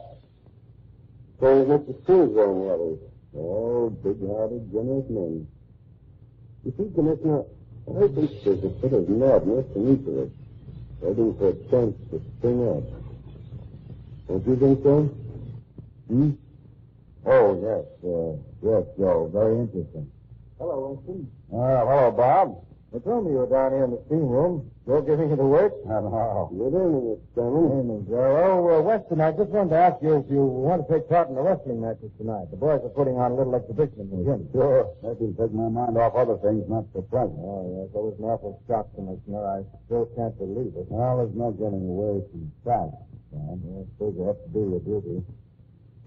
So 1.40 1.64
was 1.64 1.82
Mr. 1.82 1.94
Sousa 2.08 2.42
and 2.50 2.62
the 2.64 2.74
others. 2.74 3.00
All 3.38 3.90
big-hearted, 3.90 4.72
generous 4.72 5.06
men. 5.10 5.48
You 6.66 6.74
see, 6.78 6.92
Commissioner, 6.96 7.44
I 7.88 8.08
think 8.08 8.32
there's 8.44 8.64
a 8.64 8.70
bit 8.70 8.94
of 8.94 9.08
madness 9.08 9.66
in 9.76 9.94
each 9.94 10.08
of 10.08 10.18
us, 10.18 10.30
waiting 11.02 11.38
for 11.38 11.50
a 11.50 11.54
chance 11.70 11.96
to 12.12 12.22
spring 12.38 12.68
up. 12.68 12.84
Don't 14.28 14.46
you 14.48 14.56
think 14.58 14.84
so? 14.84 15.04
Hmm? 16.08 16.32
Oh, 17.26 17.56
yes. 17.62 17.86
Uh, 18.04 18.36
yes, 18.62 18.84
Joe. 18.98 19.30
Very 19.32 19.60
interesting. 19.60 20.12
Hello, 20.58 21.00
Weston. 21.00 21.32
Uh, 21.54 21.86
hello, 21.86 22.12
Bob. 22.12 22.66
They 22.94 23.00
told 23.00 23.26
me 23.28 23.32
you 23.36 23.44
were 23.44 23.52
down 23.52 23.76
here 23.76 23.84
in 23.84 23.92
the 23.92 24.02
steam 24.08 24.32
room. 24.32 24.72
Joe 24.88 25.04
giving 25.04 25.30
you 25.30 25.36
the 25.36 25.44
work? 25.44 25.76
Hello. 25.84 26.48
Good 26.56 26.72
evening, 26.72 27.20
Mr. 27.20 27.36
Cameron. 27.36 27.80
Evening, 27.84 28.02
Joe. 28.08 28.32
Oh, 28.40 28.80
uh, 28.80 28.82
Weston, 28.82 29.20
I 29.20 29.36
just 29.36 29.52
wanted 29.52 29.76
to 29.76 29.80
ask 29.84 30.00
you 30.00 30.16
if 30.24 30.32
you 30.32 30.40
want 30.40 30.88
to 30.88 30.88
take 30.88 31.12
part 31.12 31.28
in 31.28 31.36
the 31.36 31.44
wrestling 31.44 31.84
matches 31.84 32.08
tonight. 32.16 32.48
The 32.48 32.56
boys 32.56 32.80
are 32.88 32.96
putting 32.96 33.20
on 33.20 33.32
a 33.32 33.36
little 33.36 33.60
exhibition 33.60 34.08
in 34.08 34.24
the 34.24 34.24
gym. 34.24 34.48
Sure. 34.56 34.88
That 35.04 35.20
will 35.20 35.36
take 35.36 35.52
my 35.52 35.68
mind 35.68 36.00
off 36.00 36.16
other 36.16 36.40
things, 36.40 36.64
not 36.72 36.88
the 36.96 37.04
present. 37.04 37.36
Oh, 37.44 37.68
yes. 37.76 37.92
That 37.92 38.04
was 38.08 38.16
an 38.24 38.26
awful 38.32 38.64
shock, 38.72 38.88
Commissioner. 38.96 39.44
I 39.44 39.68
still 39.92 40.08
can't 40.16 40.40
believe 40.40 40.72
it. 40.80 40.88
Well, 40.88 41.20
there's 41.20 41.36
no 41.36 41.52
getting 41.52 41.84
away 41.92 42.24
from 42.32 42.48
facts, 42.64 43.04
Sam. 43.36 43.60
I 43.68 43.84
suppose 44.00 44.16
you 44.16 44.24
have 44.32 44.40
to 44.40 44.50
do 44.56 44.64
your 44.72 44.84
duty. 44.88 45.28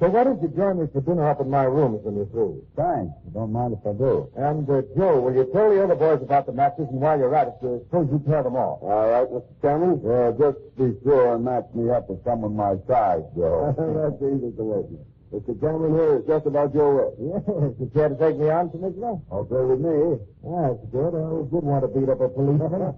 So 0.00 0.09
why 0.09 0.25
don't 0.25 0.40
you 0.40 0.49
join 0.57 0.80
me 0.80 0.88
for 0.95 1.02
dinner 1.02 1.28
up 1.28 1.42
in 1.45 1.50
my 1.50 1.64
rooms 1.64 2.00
when 2.02 2.16
you're 2.16 2.25
through? 2.33 2.64
Thanks. 2.75 3.12
I 3.21 3.37
don't 3.37 3.52
mind 3.52 3.76
if 3.76 3.85
I 3.85 3.92
do. 3.92 4.33
And, 4.33 4.64
uh, 4.64 4.80
Joe, 4.97 5.21
will 5.21 5.37
you 5.37 5.45
tell 5.52 5.69
the 5.69 5.85
other 5.85 5.95
boys 5.95 6.23
about 6.25 6.47
the 6.47 6.52
matches, 6.57 6.88
and 6.88 7.04
while 7.04 7.19
you're 7.19 7.35
at 7.37 7.49
it, 7.49 7.61
uh, 7.61 7.85
suppose 7.85 8.09
you 8.09 8.16
tell 8.25 8.42
them 8.42 8.57
off? 8.57 8.80
All 8.80 9.11
right, 9.12 9.28
Mr. 9.28 9.45
Cameron. 9.61 10.00
Yeah, 10.00 10.33
just 10.40 10.57
be 10.80 10.97
sure 11.04 11.35
and 11.37 11.45
match 11.45 11.69
me 11.75 11.90
up 11.92 12.09
with 12.09 12.25
someone 12.25 12.57
my 12.57 12.80
size, 12.88 13.28
Joe. 13.37 13.76
That's 13.76 14.16
easy 14.25 14.57
to 14.57 14.64
make. 14.64 14.88
Mr. 15.37 15.52
Cameron 15.61 15.92
here 15.92 16.16
is 16.16 16.25
just 16.25 16.47
about 16.49 16.73
your 16.73 16.97
way. 16.97 17.12
Yes, 17.21 17.76
you 17.78 17.90
care 17.92 18.09
to 18.09 18.16
take 18.16 18.40
me 18.40 18.49
on, 18.49 18.71
Commissioner? 18.73 19.21
Okay 19.30 19.62
with 19.69 19.85
me. 19.85 20.16
That's 20.49 20.80
good. 20.97 21.12
I 21.12 21.28
always 21.28 21.52
did 21.52 21.61
want 21.62 21.85
to 21.85 21.92
beat 21.92 22.09
up 22.09 22.25
a 22.25 22.28
policeman. 22.33 22.97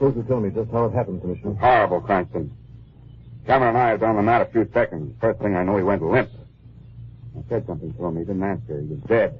Suppose 0.08 0.24
you 0.24 0.28
tell 0.28 0.40
me 0.40 0.48
just 0.48 0.70
how 0.70 0.86
it 0.86 0.94
happened, 0.94 1.20
Commissioner. 1.20 1.54
Horrible, 1.60 2.00
Cranston. 2.00 2.50
Cameron 3.46 3.76
and 3.76 3.78
I 3.78 3.96
been 3.98 4.08
on 4.08 4.16
the 4.16 4.22
mat 4.22 4.40
a 4.40 4.46
few 4.46 4.66
seconds. 4.72 5.14
First 5.20 5.38
thing 5.40 5.54
I 5.54 5.62
know, 5.62 5.76
he 5.76 5.82
went 5.82 6.02
limp. 6.02 6.30
I 7.36 7.46
said 7.50 7.66
something 7.66 7.92
to 7.92 8.04
him. 8.06 8.16
He 8.16 8.24
didn't 8.24 8.42
answer. 8.42 8.80
He 8.80 8.86
was 8.86 9.00
dead. 9.06 9.38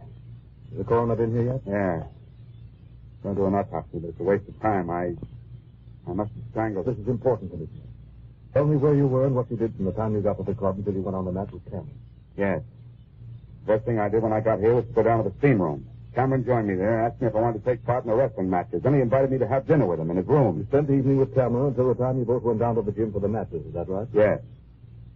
Has 0.68 0.76
the 0.76 0.84
coroner 0.84 1.16
been 1.16 1.32
here 1.32 1.54
yet? 1.54 1.62
Yeah. 1.66 2.02
Going 3.22 3.34
to 3.34 3.40
do 3.40 3.46
an 3.46 3.54
autopsy, 3.54 3.98
but 3.98 4.08
it's 4.08 4.20
a 4.20 4.22
waste 4.22 4.46
of 4.46 4.60
time. 4.60 4.90
I, 4.90 5.14
I 6.06 6.12
must 6.12 6.32
have 6.32 6.44
strangled. 6.50 6.84
This 6.84 6.98
is 6.98 7.08
important, 7.08 7.50
Commissioner. 7.50 7.88
Tell 8.52 8.66
me 8.66 8.76
where 8.76 8.94
you 8.94 9.06
were 9.06 9.24
and 9.24 9.34
what 9.34 9.50
you 9.50 9.56
did 9.56 9.74
from 9.74 9.86
the 9.86 9.92
time 9.92 10.12
you 10.14 10.20
got 10.20 10.36
to 10.36 10.42
the 10.42 10.54
club 10.54 10.76
until 10.76 10.92
you 10.92 11.00
went 11.00 11.16
on 11.16 11.24
the 11.24 11.32
mat 11.32 11.50
with 11.50 11.64
Cameron. 11.64 11.98
Yes. 12.36 12.60
First 13.66 13.86
thing 13.86 13.98
I 13.98 14.10
did 14.10 14.22
when 14.22 14.34
I 14.34 14.40
got 14.40 14.58
here 14.58 14.74
was 14.74 14.84
to 14.84 14.92
go 14.92 15.02
down 15.02 15.24
to 15.24 15.30
the 15.30 15.38
steam 15.38 15.62
room. 15.62 15.88
Cameron 16.14 16.44
joined 16.44 16.66
me 16.68 16.74
there 16.74 16.98
and 17.04 17.12
asked 17.12 17.20
me 17.20 17.28
if 17.28 17.34
I 17.36 17.40
wanted 17.40 17.64
to 17.64 17.70
take 17.70 17.84
part 17.84 18.04
in 18.04 18.10
the 18.10 18.16
wrestling 18.16 18.50
matches. 18.50 18.82
Then 18.82 18.94
he 18.94 19.00
invited 19.00 19.30
me 19.30 19.38
to 19.38 19.46
have 19.48 19.66
dinner 19.66 19.86
with 19.86 20.00
him 20.00 20.10
in 20.10 20.16
his 20.16 20.26
room. 20.26 20.58
You 20.58 20.66
spent 20.66 20.88
the 20.88 20.94
evening 20.94 21.18
with 21.18 21.34
Cameron 21.34 21.68
until 21.68 21.88
the 21.88 21.94
time 21.94 22.18
you 22.18 22.24
both 22.24 22.42
went 22.42 22.58
down 22.58 22.74
to 22.76 22.82
the 22.82 22.92
gym 22.92 23.12
for 23.12 23.20
the 23.20 23.28
matches. 23.28 23.64
Is 23.66 23.74
that 23.74 23.88
right? 23.88 24.08
Yes. 24.12 24.40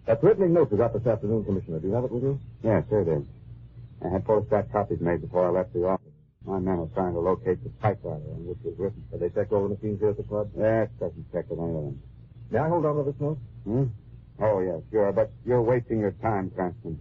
That 0.06 0.20
threatening 0.20 0.52
note 0.52 0.70
you 0.70 0.78
got 0.78 0.92
this 0.92 1.06
afternoon, 1.06 1.44
Commissioner. 1.44 1.78
Do 1.80 1.88
you 1.88 1.94
have 1.94 2.04
it 2.04 2.12
with 2.12 2.22
you? 2.22 2.38
Yes, 2.62 2.84
here 2.90 3.00
it 3.00 3.08
is. 3.08 3.24
I 4.04 4.08
had 4.08 4.24
photostat 4.24 4.70
copies 4.72 5.00
made 5.00 5.20
before 5.22 5.46
I 5.46 5.50
left 5.50 5.72
the 5.72 5.86
office. 5.86 6.06
My 6.44 6.58
men 6.58 6.78
were 6.78 6.88
trying 6.94 7.14
to 7.14 7.20
locate 7.20 7.62
the 7.62 7.70
typewriter 7.80 8.22
on 8.34 8.46
which 8.46 8.58
it 8.64 8.70
was 8.70 8.78
written. 8.78 9.04
Have 9.12 9.20
they 9.20 9.28
checked 9.30 9.52
all 9.52 9.62
the 9.68 9.74
machines 9.76 10.00
here 10.00 10.10
at 10.10 10.16
the 10.16 10.24
club? 10.24 10.50
Yes, 10.58 10.88
doesn't 10.98 11.32
check 11.32 11.48
with 11.48 11.60
any 11.60 11.68
of 11.68 11.84
them. 11.84 12.02
May 12.50 12.58
I 12.58 12.68
hold 12.68 12.84
on 12.84 12.96
to 12.96 13.04
this 13.10 13.20
note? 13.20 13.38
Hmm? 13.64 13.84
Oh, 14.40 14.60
yes, 14.60 14.82
sure, 14.90 15.12
but 15.12 15.30
you're 15.46 15.62
wasting 15.62 16.00
your 16.00 16.12
time, 16.22 16.50
Cranston. 16.50 16.98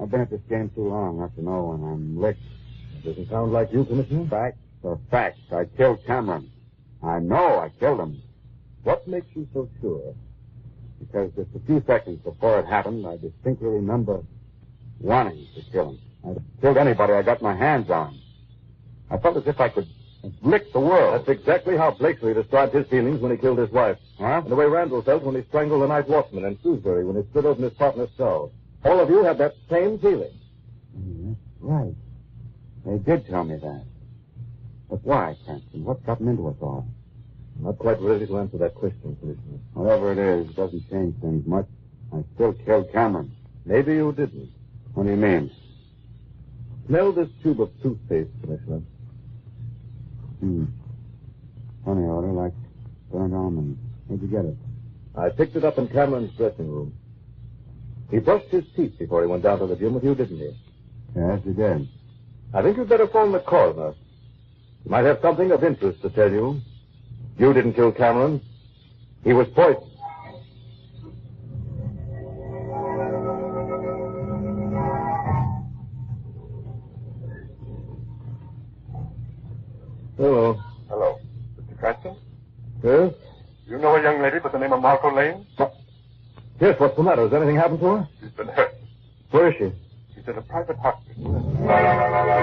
I've 0.00 0.10
been 0.10 0.22
at 0.22 0.30
this 0.30 0.40
game 0.48 0.70
too 0.74 0.88
long 0.88 1.18
not 1.18 1.34
to 1.36 1.42
know 1.42 1.64
when 1.64 1.90
I'm 1.90 2.20
licked. 2.20 2.40
Doesn't 3.04 3.28
sound 3.28 3.52
like 3.52 3.72
you, 3.72 3.84
Commissioner. 3.84 4.26
Facts 4.28 4.58
are 4.82 4.98
facts. 5.10 5.40
I 5.52 5.64
killed 5.76 6.04
Cameron. 6.06 6.50
I 7.02 7.18
know 7.18 7.58
I 7.58 7.70
killed 7.78 8.00
him. 8.00 8.22
What 8.82 9.06
makes 9.06 9.26
you 9.34 9.46
so 9.52 9.68
sure? 9.80 10.14
Because 10.98 11.30
just 11.36 11.50
a 11.54 11.66
few 11.66 11.82
seconds 11.86 12.18
before 12.24 12.60
it 12.60 12.66
happened, 12.66 13.06
I 13.06 13.16
distinctly 13.18 13.68
remember 13.68 14.22
wanting 15.00 15.46
to 15.54 15.62
kill 15.70 15.90
him. 15.90 15.98
I'd 16.26 16.60
killed 16.60 16.78
anybody 16.78 17.12
I 17.12 17.22
got 17.22 17.42
my 17.42 17.54
hands 17.54 17.90
on. 17.90 18.18
I 19.10 19.18
felt 19.18 19.36
as 19.36 19.46
if 19.46 19.60
I 19.60 19.68
could 19.68 19.88
lick 20.42 20.72
the 20.72 20.80
world. 20.80 21.14
That's 21.26 21.40
exactly 21.40 21.76
how 21.76 21.90
Blakesley 21.90 22.34
described 22.34 22.74
his 22.74 22.86
feelings 22.88 23.20
when 23.20 23.32
he 23.32 23.38
killed 23.38 23.58
his 23.58 23.70
wife. 23.70 23.98
Huh? 24.18 24.40
And 24.42 24.50
the 24.50 24.56
way 24.56 24.66
Randall 24.66 25.02
felt 25.02 25.22
when 25.22 25.34
he 25.34 25.42
strangled 25.48 25.82
the 25.82 25.88
night 25.88 26.08
watchman 26.08 26.44
in 26.44 26.58
Shrewsbury 26.60 27.04
when 27.04 27.16
he 27.16 27.28
stood 27.30 27.44
over 27.44 27.62
his 27.62 27.72
partner's 27.74 28.10
cell. 28.16 28.52
All 28.84 29.00
of 29.00 29.10
you 29.10 29.22
had 29.22 29.38
that 29.38 29.54
same 29.68 29.98
feeling. 29.98 30.32
Mm, 30.96 31.36
right. 31.60 31.94
They 32.86 32.98
did 32.98 33.26
tell 33.26 33.44
me 33.44 33.56
that. 33.56 33.84
But 34.88 35.04
why, 35.04 35.36
Cranston? 35.44 35.84
What 35.84 36.04
got 36.04 36.18
them 36.18 36.28
into 36.28 36.48
us 36.48 36.56
all? 36.60 36.86
I'm 37.58 37.64
not 37.64 37.78
quite 37.78 38.00
ready 38.00 38.26
to 38.26 38.38
answer 38.38 38.58
that 38.58 38.74
question, 38.74 39.16
Commissioner. 39.20 39.58
Whatever 39.74 40.12
it 40.12 40.18
is, 40.18 40.48
it 40.48 40.56
doesn't 40.56 40.90
change 40.90 41.14
things 41.20 41.46
much. 41.46 41.66
I 42.12 42.24
still 42.34 42.54
killed 42.54 42.90
Cameron. 42.92 43.32
Maybe 43.66 43.94
you 43.94 44.12
didn't. 44.12 44.50
What 44.94 45.04
do 45.04 45.10
you 45.10 45.16
mean? 45.16 45.50
Smell 46.86 47.12
this 47.12 47.28
tube 47.42 47.60
of 47.60 47.70
toothpaste, 47.82 48.30
Commissioner. 48.40 48.82
Hmm. 50.40 50.64
Funny 51.84 52.06
odor, 52.06 52.32
like 52.32 52.54
burnt 53.12 53.34
almonds. 53.34 53.78
Where'd 54.06 54.22
you 54.22 54.28
get 54.28 54.44
it? 54.44 54.56
I 55.14 55.28
picked 55.28 55.54
it 55.54 55.64
up 55.64 55.78
in 55.78 55.88
Cameron's 55.88 56.34
dressing 56.36 56.68
room. 56.68 56.94
He 58.10 58.18
brushed 58.18 58.48
his 58.48 58.64
teeth 58.74 58.98
before 58.98 59.22
he 59.22 59.28
went 59.28 59.42
down 59.42 59.58
to 59.60 59.66
the 59.66 59.76
gym 59.76 59.94
with 59.94 60.04
you, 60.04 60.14
didn't 60.14 60.38
he? 60.38 60.56
Yes, 61.14 61.40
he 61.44 61.52
did. 61.52 61.88
I 62.52 62.62
think 62.62 62.76
you'd 62.76 62.88
better 62.88 63.06
phone 63.06 63.32
the 63.32 63.40
coroner. 63.40 63.94
He 64.82 64.90
might 64.90 65.04
have 65.04 65.20
something 65.22 65.52
of 65.52 65.62
interest 65.62 66.02
to 66.02 66.10
tell 66.10 66.30
you. 66.30 66.60
You 67.38 67.52
didn't 67.52 67.74
kill 67.74 67.92
Cameron. 67.92 68.40
He 69.22 69.32
was 69.32 69.46
poisoned. 69.48 69.89
Yes, 86.80 86.88
what's 86.88 86.96
the 86.96 87.02
matter? 87.02 87.22
Has 87.24 87.32
anything 87.34 87.56
happened 87.56 87.80
to 87.80 87.86
her? 87.86 88.08
She's 88.22 88.30
been 88.30 88.48
hurt. 88.48 88.72
Where 89.32 89.50
is 89.50 89.54
she? 89.58 89.70
She's 90.14 90.26
in 90.26 90.38
a 90.38 90.40
private 90.40 90.78
hospital. 90.78 92.40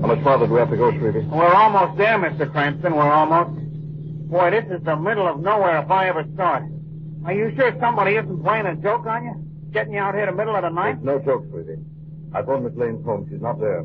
How 0.00 0.08
much 0.08 0.24
farther 0.24 0.46
do 0.48 0.54
we 0.54 0.58
have 0.58 0.70
to 0.70 0.76
go, 0.76 0.90
Shrevie? 0.90 1.28
We're 1.28 1.54
almost 1.54 1.96
there, 1.98 2.18
Mr. 2.18 2.50
Cranston. 2.50 2.96
We're 2.96 3.12
almost. 3.12 3.60
Boy, 4.28 4.50
this 4.50 4.64
is 4.76 4.82
the 4.84 4.96
middle 4.96 5.28
of 5.28 5.38
nowhere 5.38 5.78
if 5.78 5.88
I 5.90 6.08
ever 6.08 6.24
saw 6.36 6.56
it. 6.56 6.64
Are 7.24 7.32
you 7.32 7.52
sure 7.54 7.76
somebody 7.78 8.16
isn't 8.16 8.42
playing 8.42 8.66
a 8.66 8.74
joke 8.74 9.06
on 9.06 9.24
you? 9.24 9.34
Getting 9.72 9.92
you 9.94 10.00
out 10.00 10.14
here 10.14 10.24
in 10.24 10.30
the 10.30 10.36
middle 10.36 10.56
of 10.56 10.62
the 10.62 10.70
night? 10.70 11.00
No 11.04 11.20
joke, 11.20 11.44
sweetie. 11.50 11.78
I 12.34 12.42
phoned 12.42 12.64
Miss 12.64 12.74
Lane's 12.74 13.04
home. 13.04 13.28
She's 13.30 13.40
not 13.40 13.60
there. 13.60 13.84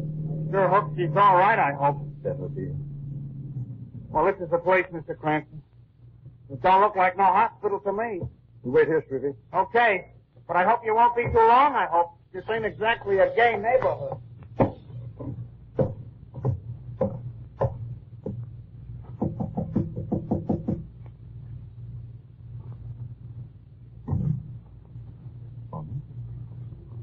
Sure 0.49 0.67
hope 0.67 0.95
she's 0.97 1.15
all 1.15 1.35
right, 1.37 1.59
I 1.59 1.73
hope. 1.73 2.01
Definitely. 2.23 2.73
Well, 4.17 4.25
this 4.25 4.41
is 4.41 4.49
the 4.49 4.57
place, 4.57 4.83
Mr. 4.91 5.15
Cranston. 5.15 5.61
It 6.49 6.59
don't 6.63 6.81
look 6.81 6.95
like 6.95 7.15
no 7.17 7.25
hospital 7.25 7.79
to 7.81 7.93
me. 7.93 8.19
You 8.65 8.71
wait 8.71 8.87
here, 8.87 9.05
Sweetie. 9.07 9.35
Okay. 9.53 10.07
But 10.47 10.57
I 10.57 10.65
hope 10.65 10.79
you 10.83 10.95
won't 10.95 11.15
be 11.15 11.25
too 11.25 11.37
long, 11.37 11.75
I 11.75 11.85
hope. 11.85 12.13
This 12.33 12.43
ain't 12.51 12.65
exactly 12.65 13.19
a 13.19 13.31
gay 13.35 13.55
neighborhood. 13.57 14.17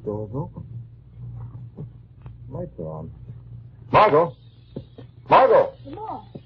Door's 0.04 0.30
open. 0.34 0.66
Lights 2.48 2.72
are 2.80 2.88
on. 2.88 3.12
Margot! 3.92 4.36
Margot! 5.30 5.74
Lamont. 5.84 6.43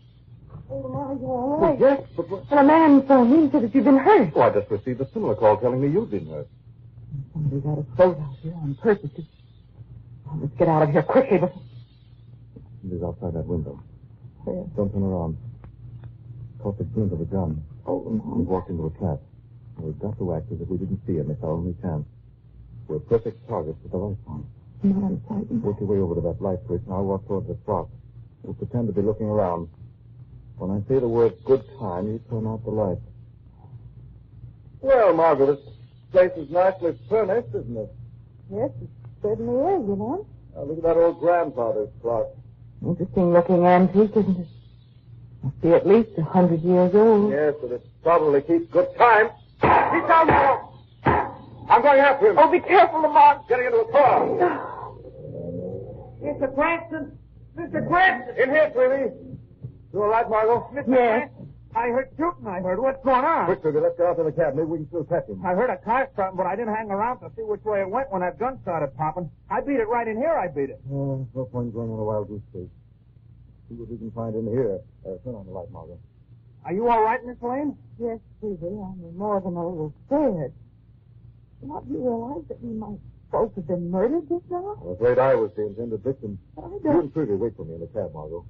Oh, 0.71 0.77
Lamont, 0.77 1.21
you 1.21 1.27
all 1.27 1.59
right? 1.61 1.79
Yes, 1.81 2.03
but 2.17 2.29
what? 2.29 2.51
Well, 2.51 2.61
a 2.61 2.65
man 2.65 3.07
phoned 3.07 3.31
me 3.31 3.39
and 3.45 3.53
said 3.53 3.63
that 3.63 3.75
you've 3.75 3.85
been 3.85 3.97
hurt. 3.99 4.33
Oh, 4.35 4.43
I 4.43 4.51
just 4.51 4.71
received 4.71 5.01
a 5.01 5.09
similar 5.13 5.35
call 5.35 5.57
telling 5.59 5.81
me 5.81 5.89
you'd 5.89 6.11
been 6.11 6.27
hurt. 6.29 6.49
Somebody 7.33 7.61
got 7.63 7.79
a 7.79 7.83
both 7.83 8.19
out 8.19 8.35
here 8.43 8.55
on 8.55 8.75
purpose. 8.83 9.11
Oh, 10.29 10.39
let's 10.43 10.53
get 10.59 10.69
out 10.69 10.83
of 10.83 10.91
here 10.91 11.03
quickly 11.03 11.39
before... 11.39 11.63
He's 12.83 13.03
outside 13.03 13.33
that 13.35 13.47
window. 13.47 13.83
Where? 14.45 14.65
Don't 14.77 14.93
turn 14.93 15.03
around. 15.03 15.37
Caught 16.63 16.79
the 16.79 16.85
glint 16.85 17.13
of 17.13 17.21
a 17.21 17.25
gun. 17.25 17.65
Oh, 17.87 18.03
He 18.05 18.11
Lamont. 18.11 18.47
walked 18.47 18.69
into 18.71 18.87
a 18.87 18.91
trap. 18.99 19.19
We've 19.79 19.99
got 19.99 20.19
to 20.19 20.35
act 20.35 20.53
as 20.53 20.61
if 20.61 20.69
we 20.69 20.77
didn't 20.77 21.01
see 21.07 21.15
him. 21.17 21.31
It's 21.31 21.43
our 21.43 21.51
only 21.51 21.75
chance. 21.81 22.05
We're 22.89 22.99
perfect 22.99 23.49
targets 23.49 23.79
with 23.83 23.93
the 23.93 23.99
lights 23.99 24.21
on. 24.27 24.47
Lamont, 24.83 25.05
I'm 25.05 25.21
frightened. 25.29 25.63
Work 25.63 25.81
your 25.81 25.89
way 25.89 25.99
over 25.99 26.15
to 26.17 26.21
that 26.21 26.43
light 26.43 26.59
switch, 26.67 26.83
and 26.85 26.93
I'll 26.93 27.05
walk 27.05 27.27
toward 27.27 27.49
the 27.49 27.57
spot. 27.63 27.89
We'll 28.43 28.55
pretend 28.55 28.87
to 28.89 28.93
be 28.93 29.03
looking 29.03 29.27
around. 29.27 29.69
When 30.59 30.73
I 30.73 30.81
say 30.89 30.99
the 30.99 31.09
word 31.09 31.35
good 31.45 31.65
time, 31.79 32.09
you 32.09 32.21
turn 32.29 32.47
out 32.47 32.65
the 32.65 32.71
light. 32.71 32.99
Well, 34.81 35.15
Margaret, 35.15 35.47
this 35.47 35.61
place 36.11 36.33
is 36.37 36.51
nicely 36.51 36.99
furnished, 37.09 37.55
isn't 37.55 37.77
it? 37.77 37.93
Yes, 38.51 38.71
it 38.83 38.89
certainly 39.23 39.55
is, 39.55 39.89
you 39.89 39.97
know. 39.97 40.27
Now, 40.55 40.63
look 40.63 40.79
at 40.79 40.83
that 40.83 40.97
old 40.97 41.21
grandfather's 41.21 41.91
clock. 42.03 42.27
Interesting 42.85 43.33
looking 43.33 43.65
antique, 43.67 44.11
isn't 44.17 44.41
it? 44.41 44.49
Must 45.45 45.61
be 45.61 45.69
at 45.71 45.87
least 45.87 46.11
a 46.19 46.25
hundred 46.25 46.63
years 46.63 46.93
old. 46.93 47.31
Yes, 47.31 47.55
but 47.63 47.71
it 47.73 47.87
probably 48.03 48.43
keeps 48.43 48.67
good 48.73 48.89
time. 48.99 49.31
He's 49.63 50.09
down 50.09 50.27
there! 50.27 50.61
I'm 51.71 51.83
going 51.83 52.01
after 52.01 52.31
him. 52.31 52.39
Oh, 52.39 52.51
be 52.51 52.61
careful, 52.61 53.03
Lamont. 53.03 53.47
Getting 53.49 53.67
into 53.67 53.79
a 53.79 53.93
car. 53.93 54.27
Mr. 56.23 56.53
Cranston! 56.55 57.17
Mr. 57.57 57.87
Cranston! 57.87 58.43
In 58.43 58.51
here, 58.51 58.73
sweetie. 58.75 59.28
You 59.93 60.03
all 60.03 60.09
right, 60.09 60.29
Margot? 60.29 60.69
Mr. 60.73 60.85
Yes. 60.89 61.31
Cranston! 61.31 61.55
I 61.77 61.89
heard 61.89 62.09
shooting, 62.17 62.47
I 62.47 62.61
heard. 62.61 62.81
What's 62.81 63.03
going 63.05 63.25
on? 63.25 63.45
Quick, 63.47 63.61
sweetie, 63.61 63.79
let's 63.79 63.97
get 63.97 64.07
out 64.07 64.17
to 64.17 64.25
the 64.25 64.33
cab. 64.33 64.55
Maybe 64.57 64.67
we 64.67 64.79
can 64.79 64.89
still 64.89 65.05
catch 65.05 65.29
him. 65.29 65.45
I 65.45 65.53
heard 65.55 65.69
a 65.71 65.77
car 65.77 66.09
starting, 66.15 66.37
but 66.37 66.47
I 66.47 66.57
didn't 66.57 66.75
hang 66.75 66.91
around 66.91 67.21
to 67.21 67.31
see 67.37 67.43
which 67.43 67.63
way 67.65 67.83
it 67.83 67.89
went 67.89 68.11
when 68.11 68.23
that 68.23 68.39
gun 68.39 68.59
started 68.63 68.97
popping. 68.97 69.31
I 69.51 69.61
beat 69.61 69.77
it 69.79 69.87
right 69.89 70.09
in 70.09 70.17
here, 70.17 70.33
I 70.33 70.49
beat 70.49 70.71
it. 70.71 70.81
Oh, 70.91 71.29
no 71.35 71.45
point 71.45 71.73
going 71.75 71.91
on 71.91 71.99
a 71.99 72.03
wild 72.05 72.29
goose 72.29 72.41
chase. 72.53 72.69
See 73.69 73.75
what 73.77 73.89
we 73.91 73.99
can 73.99 74.11
find 74.13 74.35
in 74.35 74.47
here. 74.49 74.81
Uh, 75.05 75.21
turn 75.25 75.35
on 75.37 75.45
the 75.47 75.53
light, 75.53 75.71
Margot. 75.71 75.99
Are 76.65 76.73
you 76.73 76.89
all 76.89 77.03
right, 77.03 77.21
Miss 77.25 77.37
Lane? 77.43 77.77
Yes, 78.01 78.19
Susie, 78.41 78.65
I'm 78.65 79.17
more 79.17 79.41
than 79.41 79.55
a 79.55 79.63
little 79.69 79.93
scared. 80.07 80.53
Do 81.61 81.67
not 81.69 81.85
you 81.89 81.99
realize 82.01 82.45
that 82.49 82.61
we 82.63 82.73
might 82.73 82.99
both 83.31 83.55
have 83.57 83.67
been 83.69 83.91
murdered 83.91 84.27
just 84.29 84.45
now? 84.51 84.81
I'm 84.83 84.93
afraid 84.97 85.19
I 85.19 85.35
was 85.35 85.51
the 85.55 85.67
intended 85.67 86.03
victim. 86.03 86.39
I 86.57 86.63
You 86.67 86.81
don't... 86.83 87.01
and 87.05 87.13
Trudy 87.13 87.35
wait 87.35 87.57
for 87.57 87.65
me 87.67 87.75
in 87.75 87.81
the 87.81 87.87
cab, 87.89 88.13
Margot. 88.15 88.45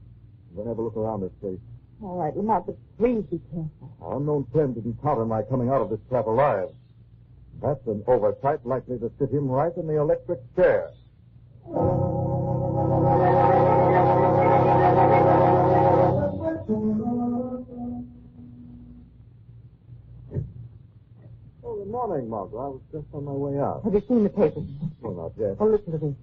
We'll 0.58 0.66
have 0.66 0.78
a 0.78 0.82
look 0.82 0.96
around 0.96 1.20
this 1.20 1.30
place. 1.40 1.60
All 2.02 2.18
right, 2.18 2.36
Lamont, 2.36 2.66
but 2.66 2.76
please 2.98 3.22
be 3.30 3.38
careful. 3.52 3.94
Our 4.02 4.16
unknown 4.16 4.44
friend 4.52 4.74
didn't 4.74 5.00
count 5.00 5.20
on 5.20 5.28
my 5.28 5.42
coming 5.42 5.68
out 5.68 5.80
of 5.80 5.88
this 5.88 6.00
trap 6.08 6.26
alive. 6.26 6.70
That's 7.62 7.78
an 7.86 8.02
oversight 8.08 8.66
likely 8.66 8.98
to 8.98 9.08
sit 9.20 9.30
him 9.30 9.46
right 9.46 9.70
in 9.76 9.86
the 9.86 10.00
electric 10.00 10.40
chair. 10.56 10.90
Oh, 21.62 21.76
good 21.78 21.88
morning, 21.88 22.28
Margot. 22.28 22.58
I 22.58 22.66
was 22.66 22.80
just 22.90 23.06
on 23.12 23.26
my 23.26 23.30
way 23.32 23.60
out. 23.60 23.82
Have 23.84 23.94
you 23.94 24.02
seen 24.08 24.24
the 24.24 24.30
papers? 24.30 24.66
Well, 25.00 25.14
not 25.14 25.32
yet. 25.38 25.56
Oh, 25.60 25.66
listen 25.66 25.92
to 25.92 25.98
this. 25.98 26.14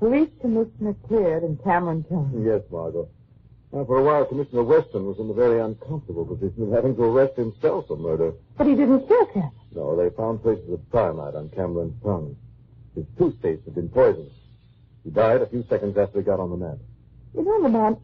Police 0.00 0.30
Commissioner 0.40 0.96
cleared 1.06 1.44
in 1.44 1.56
Cameron 1.58 2.04
County. 2.08 2.42
Yes, 2.44 2.62
Margot. 2.72 3.08
Now, 3.72 3.84
for 3.84 3.98
a 3.98 4.02
while, 4.02 4.24
Commissioner 4.24 4.62
Weston 4.62 5.06
was 5.06 5.18
in 5.18 5.28
the 5.28 5.34
very 5.34 5.60
uncomfortable 5.60 6.24
position 6.24 6.62
of 6.64 6.72
having 6.72 6.96
to 6.96 7.02
arrest 7.02 7.36
himself 7.36 7.88
for 7.88 7.96
murder. 7.96 8.32
But 8.56 8.66
he 8.68 8.74
didn't 8.74 9.06
kill 9.08 9.26
Cameron. 9.26 9.52
No, 9.74 9.96
they 9.96 10.14
found 10.16 10.42
traces 10.42 10.72
of 10.72 10.80
cyanide 10.92 11.34
on 11.34 11.50
Cameron's 11.50 12.00
tongue. 12.02 12.36
His 12.94 13.04
toothpaste 13.18 13.64
had 13.64 13.74
been 13.74 13.88
poisoned. 13.90 14.30
He 15.04 15.10
died 15.10 15.42
a 15.42 15.46
few 15.46 15.64
seconds 15.68 15.98
after 15.98 16.18
he 16.18 16.24
got 16.24 16.40
on 16.40 16.50
the 16.50 16.56
mat. 16.56 16.78
You 17.34 17.44
know, 17.44 17.58
Lamont, 17.58 17.98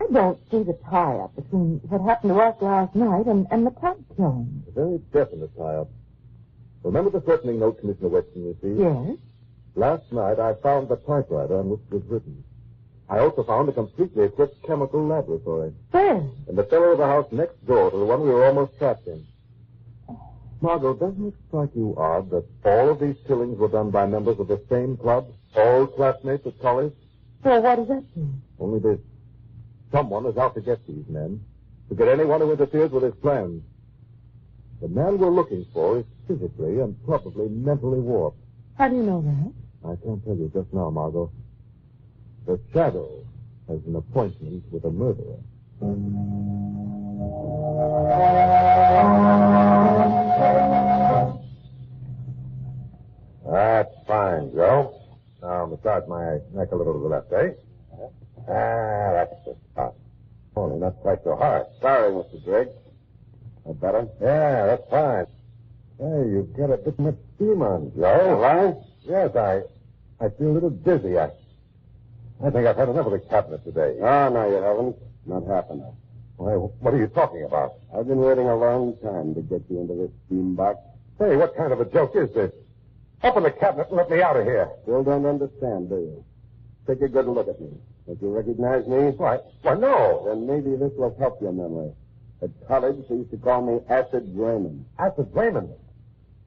I 0.00 0.06
don't 0.10 0.38
see 0.50 0.62
the 0.62 0.78
tie-up 0.88 1.36
between 1.36 1.80
what 1.88 2.00
happened 2.00 2.32
to 2.32 2.40
us 2.40 2.56
last 2.62 2.94
night 2.94 3.26
and, 3.26 3.46
and 3.50 3.66
the 3.66 3.70
club 3.70 3.98
killing. 4.16 4.64
A 4.68 4.70
very 4.70 4.98
definite 5.12 5.54
tie-up. 5.58 5.88
Remember 6.82 7.10
the 7.10 7.20
threatening 7.20 7.58
note 7.60 7.78
Commissioner 7.80 8.08
Weston 8.08 8.46
received? 8.46 8.80
Yes? 8.80 9.18
Last 9.74 10.10
night, 10.12 10.38
I 10.38 10.54
found 10.62 10.88
the 10.88 10.96
typewriter 10.96 11.58
on 11.58 11.68
which 11.68 11.80
it 11.90 11.94
was 11.94 12.02
written. 12.04 12.42
I 13.10 13.18
also 13.18 13.42
found 13.42 13.68
a 13.68 13.72
completely 13.72 14.24
equipped 14.24 14.64
chemical 14.64 15.04
laboratory. 15.04 15.72
Where? 15.90 16.22
In 16.48 16.54
the 16.54 16.66
cellar 16.70 16.92
of 16.92 16.98
the 16.98 17.06
house 17.06 17.26
next 17.32 17.66
door 17.66 17.90
to 17.90 17.96
the 17.98 18.04
one 18.04 18.22
we 18.22 18.30
were 18.30 18.44
almost 18.46 18.78
trapped 18.78 19.08
in. 19.08 19.26
Margot, 20.60 20.94
doesn't 20.94 21.26
it 21.26 21.34
strike 21.48 21.70
you 21.74 21.94
odd 21.96 22.30
that 22.30 22.44
all 22.64 22.88
of 22.88 23.00
these 23.00 23.16
killings 23.26 23.58
were 23.58 23.68
done 23.68 23.90
by 23.90 24.06
members 24.06 24.38
of 24.38 24.46
the 24.46 24.62
same 24.70 24.96
club? 24.96 25.26
All 25.56 25.88
classmates 25.88 26.46
at 26.46 26.60
college? 26.60 26.92
Well, 27.42 27.62
what 27.62 27.76
does 27.76 27.88
that 27.88 28.04
mean? 28.14 28.42
Only 28.60 28.78
this. 28.78 29.00
Someone 29.90 30.26
is 30.26 30.36
out 30.36 30.54
to 30.54 30.60
get 30.60 30.86
these 30.86 31.06
men, 31.08 31.40
to 31.88 31.96
get 31.96 32.06
anyone 32.06 32.40
who 32.40 32.52
interferes 32.52 32.92
with 32.92 33.02
his 33.02 33.14
plans. 33.16 33.64
The 34.80 34.88
man 34.88 35.18
we're 35.18 35.30
looking 35.30 35.66
for 35.72 35.98
is 35.98 36.04
physically 36.28 36.78
and 36.78 36.94
probably 37.04 37.48
mentally 37.48 37.98
warped. 37.98 38.38
How 38.78 38.88
do 38.88 38.96
you 38.96 39.02
know 39.02 39.20
that? 39.22 39.88
I 39.88 39.96
can't 40.04 40.24
tell 40.24 40.36
you 40.36 40.48
just 40.54 40.72
now, 40.72 40.90
Margot. 40.90 41.32
The 42.50 42.58
shadow 42.72 43.08
has 43.68 43.78
an 43.86 43.94
appointment 43.94 44.64
with 44.72 44.84
a 44.84 44.90
murderer. 44.90 45.38
That's 53.46 53.94
fine, 54.04 54.50
Joe. 54.52 55.00
Now 55.40 55.66
massage 55.66 56.08
my 56.08 56.38
neck 56.52 56.72
a 56.72 56.74
little 56.74 56.94
to 56.94 56.98
the 56.98 57.06
left, 57.06 57.32
eh? 57.34 57.52
Ah, 58.48 59.12
that's 59.12 59.44
the 59.46 59.56
spot. 59.70 59.94
Only 60.56 60.80
not 60.80 60.96
quite 61.02 61.22
so 61.22 61.36
hard. 61.36 61.66
Sorry, 61.80 62.10
Mr. 62.10 62.44
Drake. 62.44 62.68
That 63.64 63.80
better? 63.80 64.08
Yeah, 64.20 64.66
that's 64.66 64.90
fine. 64.90 65.26
Hey, 65.98 66.30
you've 66.32 66.52
got 66.56 66.72
a 66.72 66.78
bit 66.78 66.98
much 66.98 67.14
steam 67.36 67.62
on, 67.62 67.92
Joe. 67.94 68.40
Right? 68.40 68.74
Yes, 69.02 69.36
I, 69.36 69.62
I 70.20 70.30
feel 70.30 70.48
a 70.48 70.54
little 70.54 70.70
dizzy. 70.70 71.16
I, 71.16 71.30
I 72.42 72.50
think 72.50 72.66
I've 72.66 72.76
had 72.76 72.88
enough 72.88 73.06
of 73.06 73.12
the 73.12 73.18
cabinet 73.18 73.62
today. 73.64 73.96
Oh, 74.00 74.28
no, 74.30 74.48
you 74.48 74.62
haven't. 74.62 74.96
Not 75.26 75.46
half 75.46 75.70
enough. 75.70 75.94
Why, 76.36 76.52
what 76.54 76.94
are 76.94 76.98
you 76.98 77.08
talking 77.08 77.44
about? 77.44 77.74
I've 77.94 78.08
been 78.08 78.18
waiting 78.18 78.48
a 78.48 78.56
long 78.56 78.96
time 79.02 79.34
to 79.34 79.42
get 79.42 79.62
you 79.68 79.80
into 79.80 79.94
this 79.94 80.10
steam 80.26 80.54
box. 80.54 80.78
Hey, 81.18 81.36
what 81.36 81.54
kind 81.54 81.70
of 81.70 81.80
a 81.80 81.84
joke 81.84 82.12
is 82.16 82.32
this? 82.32 82.50
Open 83.22 83.42
the 83.42 83.50
cabinet 83.50 83.88
and 83.88 83.96
let 83.98 84.08
me 84.08 84.22
out 84.22 84.36
of 84.36 84.46
here. 84.46 84.70
Still 84.84 85.04
don't 85.04 85.26
understand, 85.26 85.90
do 85.90 85.96
you? 85.96 86.24
Take 86.86 87.02
a 87.02 87.08
good 87.08 87.26
look 87.26 87.48
at 87.48 87.60
me. 87.60 87.68
Don't 88.06 88.22
you 88.22 88.30
recognize 88.30 88.86
me? 88.86 89.10
Why, 89.18 89.40
why, 89.60 89.74
no. 89.74 90.24
Then 90.26 90.46
maybe 90.46 90.76
this 90.76 90.92
will 90.96 91.14
help 91.18 91.42
your 91.42 91.52
memory. 91.52 91.92
At 92.40 92.48
college, 92.66 93.04
they 93.10 93.16
used 93.16 93.30
to 93.32 93.36
call 93.36 93.60
me 93.60 93.80
Acid 93.90 94.32
Raymond. 94.34 94.86
Acid 94.98 95.28
Raymond. 95.34 95.68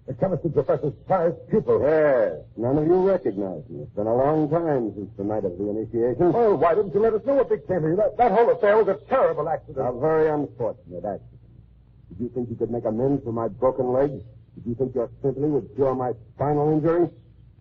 The 0.06 0.14
chemistry 0.16 0.52
professor's 0.52 0.94
prized 1.08 1.38
pupil. 1.50 1.80
Yes. 1.82 2.44
None 2.58 2.78
of 2.78 2.86
you 2.86 3.08
recognize 3.08 3.64
me. 3.70 3.84
It's 3.84 3.96
been 3.96 4.08
a 4.08 4.16
long 4.16 4.50
time 4.50 4.92
since 4.96 5.10
the 5.16 5.24
night 5.24 5.46
of 5.46 5.58
the 5.58 5.70
initiation. 5.70 6.34
Well, 6.34 6.58
why 6.58 6.76
didn't 6.76 6.94
you 6.94 7.00
let 7.00 7.14
us 7.14 7.22
know 7.26 7.36
what 7.36 7.48
became 7.50 7.78
of 7.78 7.90
you? 7.90 7.96
That, 7.96 8.18
that 8.18 8.32
whole 8.32 8.50
affair 8.52 8.76
was 8.84 8.90
a 8.90 9.00
terrible 9.08 9.48
accident. 9.48 9.80
A 9.88 9.98
very 9.98 10.28
unfortunate 10.30 11.06
accident. 11.06 11.40
Did 12.10 12.20
you 12.20 12.30
think 12.36 12.50
you 12.50 12.56
could 12.58 12.70
make 12.70 12.84
amends 12.84 13.24
for 13.24 13.32
my 13.32 13.48
broken 13.48 13.94
leg? 13.94 14.12
Did 14.12 14.66
you 14.68 14.76
think 14.76 14.94
your 14.94 15.10
sympathy 15.22 15.48
would 15.48 15.74
cure 15.76 15.96
my 15.96 16.12
spinal 16.36 16.72
injury? 16.74 17.10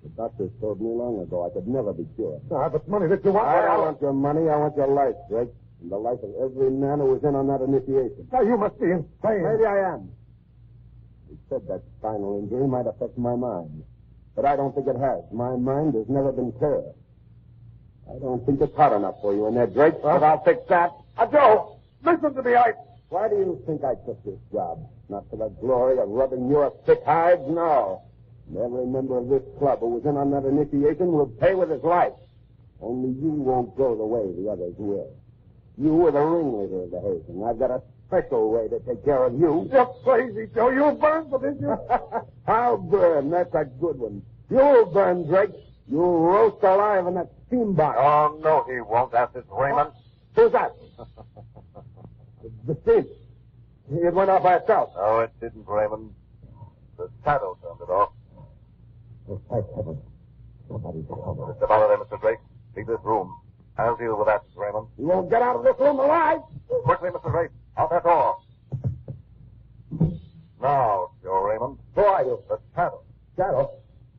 The 0.03 0.09
doctors 0.11 0.51
told 0.61 0.81
me 0.81 0.89
long 0.91 1.21
ago 1.23 1.47
I 1.47 1.51
could 1.55 1.69
never 1.69 1.93
be 1.93 2.07
cured. 2.17 2.43
Ah, 2.51 2.69
but 2.69 2.89
money 2.89 3.07
that 3.07 3.25
you 3.25 3.31
want. 3.31 3.47
I 3.47 3.63
don't 3.67 3.79
want 3.87 4.01
your 4.03 4.13
money. 4.13 4.51
I 4.51 4.57
want 4.57 4.77
your 4.77 4.89
life, 4.89 5.15
Drake. 5.31 5.49
and 5.81 5.91
the 5.93 5.97
life 5.97 6.19
of 6.25 6.35
every 6.43 6.71
man 6.71 6.99
who 6.99 7.07
was 7.07 7.23
in 7.23 7.37
on 7.37 7.47
that 7.47 7.63
initiation. 7.63 8.27
Now, 8.33 8.43
you 8.43 8.57
must 8.59 8.79
be 8.81 8.87
insane. 8.91 9.47
Maybe 9.47 9.65
I 9.65 9.95
am. 9.95 10.11
Said 11.53 11.69
that 11.69 11.83
spinal 11.99 12.39
injury 12.39 12.67
might 12.67 12.87
affect 12.87 13.19
my 13.19 13.37
mind. 13.37 13.85
But 14.35 14.47
I 14.47 14.57
don't 14.57 14.75
think 14.75 14.87
it 14.87 14.97
has. 14.97 15.21
My 15.31 15.55
mind 15.55 15.93
has 15.93 16.09
never 16.09 16.33
been 16.33 16.51
clear. 16.53 16.83
I 18.09 18.19
don't 18.21 18.43
think 18.47 18.63
it's 18.63 18.75
hot 18.75 18.95
enough 18.95 19.17
for 19.21 19.35
you 19.35 19.47
in 19.49 19.55
there, 19.55 19.67
Drake, 19.67 20.01
but 20.03 20.23
I'll 20.23 20.43
fix 20.45 20.63
that. 20.71 20.93
Uh, 21.19 21.27
Joe, 21.27 21.79
listen 22.03 22.35
to 22.35 22.43
me. 22.43 22.55
I. 22.55 22.73
Why 23.11 23.29
do 23.29 23.37
you 23.37 23.63
think 23.67 23.85
I 23.85 23.97
took 24.07 24.25
this 24.25 24.39
job? 24.51 24.89
Not 25.11 25.29
for 25.29 25.37
the 25.37 25.51
glory 25.61 25.99
of 25.99 26.09
rubbing 26.09 26.49
your 26.49 26.73
thick 26.87 27.03
hides? 27.05 27.43
No. 27.47 28.01
Every 28.49 28.87
member 28.87 29.19
of 29.19 29.29
this 29.29 29.43
club 29.59 29.81
who 29.81 29.89
was 29.89 30.07
in 30.07 30.17
on 30.17 30.31
that 30.31 30.49
initiation 30.49 31.13
will 31.13 31.27
pay 31.27 31.53
with 31.55 31.69
his 31.69 31.83
life. 31.83 32.15
Only 32.81 33.11
you 33.21 33.29
won't 33.29 33.77
go 33.77 33.95
the 33.95 34.07
way 34.07 34.25
the 34.43 34.51
others 34.51 34.73
will. 34.79 35.15
You 35.77 35.93
were 35.93 36.13
the 36.13 36.21
ringleader 36.21 36.85
of 36.85 36.91
the 36.93 37.01
hazing. 37.01 37.45
I've 37.45 37.59
got 37.59 37.71
a 37.71 37.83
special 38.13 38.51
way 38.53 38.69
to 38.69 38.79
take 38.81 39.05
care 39.05 39.25
of 39.25 39.33
you. 39.39 39.69
You're 39.73 39.87
crazy, 40.05 40.51
Joe. 40.55 40.69
You'll 40.69 40.95
burn 40.97 41.31
for 41.31 41.39
this. 41.39 41.57
You... 41.61 41.79
I'll 42.47 42.77
burn. 42.77 43.31
That's 43.31 43.55
a 43.55 43.65
good 43.65 43.99
one. 43.99 44.23
You'll 44.51 44.87
burn, 44.87 45.27
Drake. 45.27 45.51
You'll 45.91 46.21
roast 46.21 46.63
alive 46.63 47.07
in 47.07 47.15
that 47.15 47.31
steam 47.47 47.73
box. 47.73 47.97
Oh, 47.99 48.39
no, 48.43 48.65
he 48.71 48.81
won't. 48.81 49.13
That's 49.13 49.35
it, 49.35 49.47
Raymond. 49.51 49.93
Who's 50.37 50.53
that? 50.53 50.73
the 52.67 52.77
steam. 52.83 53.07
It 53.91 54.15
went 54.15 54.31
off 54.31 54.43
by 54.43 54.57
itself. 54.57 54.91
No, 54.95 55.21
it 55.21 55.33
didn't, 55.41 55.67
Raymond. 55.67 56.15
The 56.99 57.09
shadow 57.25 57.57
turned 57.63 57.81
it 57.81 57.91
off. 57.91 58.13
Oh, 59.29 59.41
thank 59.51 59.67
heaven. 59.75 59.99
Somebody's 60.69 61.05
coming. 61.09 61.55
Mr. 61.55 61.67
Faraday, 61.67 62.03
Mr. 62.03 62.21
Drake, 62.21 62.39
leave 62.77 62.87
this 62.87 63.01
room. 63.05 63.35
I'll 63.79 63.97
deal 63.97 64.19
with 64.19 64.27
that, 64.27 64.43
Raymond. 64.55 64.89
You 64.99 65.07
won't 65.07 65.31
get 65.31 65.41
out 65.41 65.57
of 65.57 65.65
this 65.65 65.75
room 65.81 65.99
alive. 65.99 66.41
Quickly, 66.85 67.11
Mr. 67.11 67.31
Drake. 67.31 67.51
Out 67.77 67.91
that 67.91 68.05
door. 68.05 68.37
Now, 70.61 71.11
Joe 71.23 71.43
Raymond. 71.43 71.79
Who 71.95 72.03
are 72.03 72.23
you? 72.25 72.39
The 72.49 72.59
shadow. 72.75 73.03
Shadow. 73.37 73.71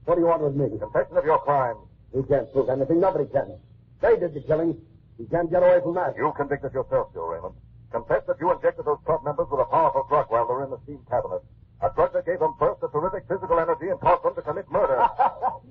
What 0.05 0.15
do 0.15 0.21
you 0.21 0.27
want 0.27 0.43
with 0.43 0.55
me? 0.55 0.77
Confession 0.77 1.17
of 1.17 1.23
your 1.25 1.39
crime. 1.39 1.77
You 2.13 2.23
can't 2.23 2.51
prove 2.51 2.69
anything. 2.69 2.99
Nobody 2.99 3.25
can. 3.31 3.57
They 4.01 4.17
did 4.17 4.33
the 4.33 4.41
killing. 4.41 4.77
You 5.17 5.27
can't 5.31 5.49
get 5.49 5.63
away 5.63 5.79
from 5.81 5.95
that. 5.95 6.15
You 6.17 6.33
convict 6.35 6.65
it 6.65 6.73
yourself, 6.73 7.13
Joe 7.13 7.27
Raymond. 7.27 7.55
Confess 7.91 8.23
that 8.27 8.37
you 8.41 8.51
injected 8.51 8.85
those 8.85 8.97
club 9.05 9.23
members 9.23 9.47
with 9.49 9.61
a 9.61 9.65
powerful 9.65 10.05
drug 10.09 10.25
while 10.29 10.47
they 10.47 10.53
were 10.53 10.63
in 10.65 10.71
the 10.71 10.79
steam 10.83 10.99
cabinet. 11.09 11.41
A 11.81 11.89
drug 11.93 12.11
that 12.13 12.25
gave 12.25 12.39
them 12.39 12.55
first 12.57 12.81
a 12.83 12.87
terrific 12.89 13.23
physical 13.27 13.59
energy 13.59 13.89
and 13.89 13.99
caused 13.99 14.23
them 14.23 14.33
to 14.35 14.41
commit 14.41 14.69
murder. 14.71 14.97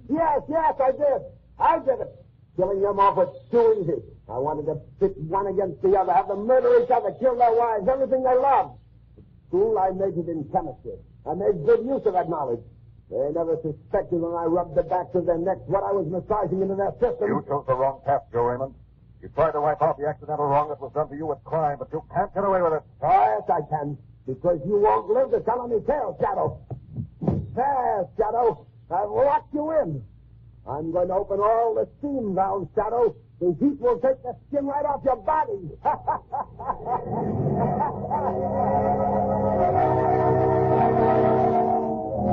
yes, 0.09 0.40
yes, 0.49 0.75
I 0.81 0.92
did. 0.92 1.21
I 1.59 1.79
did 1.81 2.01
it. 2.01 2.25
Killing 2.57 2.81
them 2.81 3.01
off 3.01 3.16
was 3.16 3.35
too 3.51 3.83
easy. 3.83 4.03
I 4.29 4.38
wanted 4.38 4.66
to 4.66 4.77
pit 5.01 5.16
one 5.18 5.41
against 5.52 5.82
the 5.82 5.96
other, 5.96 6.12
have 6.12 6.28
them 6.28 6.46
murder 6.46 6.72
each 6.82 6.90
other, 6.90 7.12
kill 7.20 7.36
their 7.36 7.52
wives, 7.52 7.86
everything 7.88 8.22
they 8.24 8.34
loved. 8.36 8.78
At 9.18 9.24
school, 9.48 9.78
I 9.78 9.90
majored 9.92 10.28
in 10.28 10.48
chemistry. 10.52 10.96
I 11.28 11.34
made 11.34 11.64
good 11.64 11.84
use 11.84 12.02
of 12.04 12.14
that 12.14 12.28
knowledge. 12.28 12.64
They 13.10 13.28
never 13.30 13.60
suspected 13.60 14.18
when 14.18 14.32
I 14.32 14.48
rubbed 14.48 14.74
the 14.74 14.82
backs 14.82 15.14
of 15.14 15.26
their 15.26 15.36
necks 15.36 15.60
what 15.68 15.84
I 15.84 15.92
was 15.92 16.08
massaging 16.08 16.62
into 16.62 16.74
their 16.74 16.92
system. 16.96 17.28
You 17.28 17.44
chose 17.46 17.64
the 17.68 17.76
wrong 17.76 18.00
path, 18.06 18.24
Joe 18.32 18.48
Raymond. 18.48 18.74
You 19.20 19.28
tried 19.36 19.52
to 19.52 19.60
wipe 19.60 19.82
out 19.82 19.98
the 19.98 20.08
accidental 20.08 20.46
wrong 20.46 20.68
that 20.70 20.80
was 20.80 20.90
done 20.94 21.08
to 21.10 21.14
you 21.14 21.26
with 21.26 21.44
crime, 21.44 21.76
but 21.78 21.88
you 21.92 22.02
can't 22.12 22.32
get 22.34 22.42
away 22.42 22.62
with 22.62 22.72
it. 22.72 22.82
Oh, 23.02 23.22
yes, 23.38 23.44
I 23.52 23.60
can. 23.68 23.98
Because 24.26 24.58
you 24.64 24.80
won't 24.80 25.08
live 25.10 25.30
to 25.30 25.40
tell 25.44 25.62
any 25.62 25.80
tale, 25.84 26.16
Shadow. 26.18 26.58
There, 27.54 28.08
Shadow. 28.16 28.66
I've 28.90 29.10
locked 29.10 29.52
you 29.54 29.70
in. 29.78 30.02
I'm 30.66 30.90
going 30.90 31.08
to 31.08 31.14
open 31.14 31.38
all 31.38 31.74
the 31.74 31.88
steam 31.98 32.34
valves, 32.34 32.68
Shadow. 32.74 33.14
The 33.42 33.57
heat 33.59 33.81
will 33.81 33.98
take 33.98 34.22
the 34.22 34.37
skin 34.46 34.66
right 34.66 34.87
off 34.87 35.02
your 35.05 35.16
body. 35.16 35.72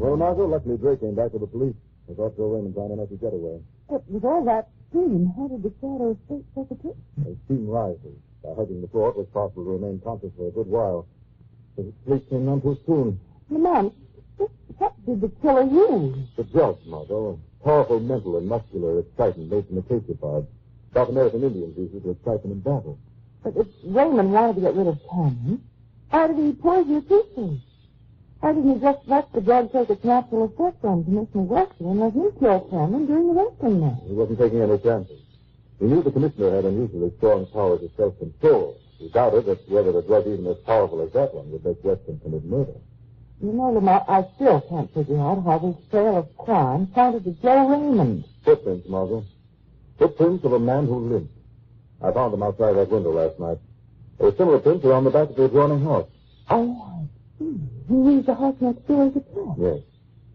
Well, 0.00 0.16
Margot, 0.16 0.46
luckily 0.46 0.78
Drake 0.78 1.00
came 1.00 1.14
back 1.14 1.32
with 1.32 1.42
the 1.42 1.46
police. 1.46 1.74
I 2.10 2.14
thought 2.14 2.36
Joe 2.36 2.54
Raymond 2.54 2.74
found 2.74 2.92
enough 2.92 3.10
to 3.10 3.16
get 3.16 3.34
away. 3.34 3.60
But 3.88 4.08
with 4.08 4.24
all 4.24 4.42
that 4.44 4.68
steam, 4.88 5.32
how 5.36 5.48
did 5.48 5.62
the 5.62 5.72
shadow 5.80 6.16
escape 6.16 6.46
such 6.54 6.70
a 6.70 6.80
trip? 6.80 6.96
As 7.28 7.36
steam 7.44 7.68
rises, 7.68 8.16
by 8.42 8.50
hugging 8.56 8.80
the 8.80 8.88
floor, 8.88 9.10
it 9.10 9.16
was 9.16 9.26
possible 9.34 9.64
to 9.64 9.70
remain 9.70 10.00
conscious 10.02 10.30
for 10.38 10.48
a 10.48 10.50
good 10.50 10.66
while. 10.68 11.06
But 11.76 11.84
his 11.86 11.94
sleep 12.06 12.28
came 12.30 12.46
none 12.46 12.62
too 12.62 12.78
soon. 12.86 13.20
Lamont, 13.50 13.92
what 14.78 14.94
did 15.04 15.20
the 15.20 15.28
killer 15.42 15.64
use? 15.64 16.16
The 16.36 16.44
drugs, 16.44 16.86
Margot. 16.86 17.38
Powerful 17.64 18.00
mental 18.00 18.38
and 18.38 18.48
muscular 18.48 19.00
excitant 19.00 19.50
made 19.50 19.66
from 19.66 19.78
acacia 19.78 20.14
pod. 20.14 20.46
Uh, 20.46 20.94
South 20.94 21.08
American 21.10 21.42
Indians 21.42 21.76
use 21.76 21.90
it 21.94 22.02
to 22.02 22.10
excite 22.10 22.42
them 22.42 22.52
in 22.52 22.60
battle. 22.60 22.98
But 23.44 23.56
if 23.56 23.66
Raymond 23.84 24.32
wanted 24.32 24.56
to 24.56 24.60
get 24.62 24.74
rid 24.74 24.86
of 24.86 24.98
Cannon, 25.10 25.62
why 26.10 26.26
did 26.26 26.36
he 26.36 26.52
poison 26.52 26.94
the 26.94 27.00
toothpaste? 27.02 27.62
Why 28.40 28.52
didn't 28.52 28.74
he 28.74 28.80
just 28.80 29.00
let 29.06 29.32
the 29.32 29.40
drug 29.42 29.72
take 29.72 29.90
its 29.90 30.02
natural 30.02 30.44
effect 30.44 30.84
on 30.84 31.04
Commissioner 31.04 31.44
Wexler 31.44 31.90
and 31.90 32.00
let 32.00 32.12
him 32.14 32.32
kill 32.40 32.60
Cannon 32.70 33.06
during 33.06 33.28
the 33.28 33.34
wrestling 33.34 33.80
match? 33.80 34.00
He 34.06 34.14
wasn't 34.14 34.38
taking 34.38 34.62
any 34.62 34.78
chances. 34.78 35.20
He 35.78 35.84
knew 35.86 36.02
the 36.02 36.10
commissioner 36.10 36.56
had 36.56 36.64
unusually 36.64 37.12
strong 37.18 37.46
powers 37.46 37.82
of 37.82 37.90
self-control. 37.96 38.76
He 38.98 39.08
doubted 39.10 39.46
that 39.46 39.68
whether 39.68 39.96
a 39.96 40.02
drug 40.02 40.26
even 40.26 40.46
as 40.46 40.58
powerful 40.64 41.02
as 41.02 41.12
that 41.12 41.34
one 41.34 41.50
would 41.52 41.64
make 41.64 41.84
Weston 41.84 42.20
commit 42.22 42.44
murder. 42.44 42.76
You 43.42 43.52
know, 43.52 43.70
Lamont, 43.70 44.04
I 44.06 44.26
still 44.36 44.60
can't 44.60 44.92
figure 44.92 45.18
out 45.18 45.42
how 45.44 45.58
this 45.58 45.76
trail 45.90 46.18
of 46.18 46.36
crime 46.36 46.88
pointed 46.88 47.24
to 47.24 47.32
Joe 47.42 47.68
Raymond. 47.68 48.24
Footprints, 48.44 48.86
Margot. 48.86 49.24
Footprints 49.98 50.44
of 50.44 50.52
a 50.52 50.58
man 50.58 50.86
who 50.86 50.98
lived. 51.08 51.30
I 52.02 52.12
found 52.12 52.34
them 52.34 52.42
outside 52.42 52.74
that 52.74 52.90
window 52.90 53.12
last 53.12 53.40
night. 53.40 53.58
There 54.18 54.28
were 54.28 54.36
similar 54.36 54.58
prints 54.58 54.84
around 54.84 55.04
the 55.04 55.10
back 55.10 55.30
of 55.30 55.36
the 55.36 55.44
adjoining 55.44 55.82
house. 55.82 56.08
Oh, 56.50 56.82
I 56.84 57.38
see. 57.38 57.58
He 57.88 57.94
used 57.94 58.26
the 58.26 58.34
house 58.34 58.56
next 58.60 58.86
door 58.86 59.06
as 59.06 59.16
a 59.16 59.20
trap. 59.20 59.56
Yes. 59.58 59.78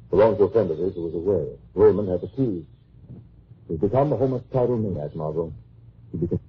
Belonged 0.09 0.37
to 0.39 0.45
a 0.45 0.51
friend 0.51 0.71
of 0.71 0.77
his 0.79 0.95
who 0.95 1.03
was 1.03 1.13
aware. 1.13 1.45
Raymond 1.75 2.09
had 2.09 2.21
the 2.21 2.27
keys. 2.29 2.65
He's 3.67 3.79
become 3.79 4.09
the 4.09 4.17
homeless 4.17 4.43
title 4.51 4.77
maniac, 4.77 5.15
Margot. 5.15 5.53
He 6.11 6.17
became... 6.17 6.39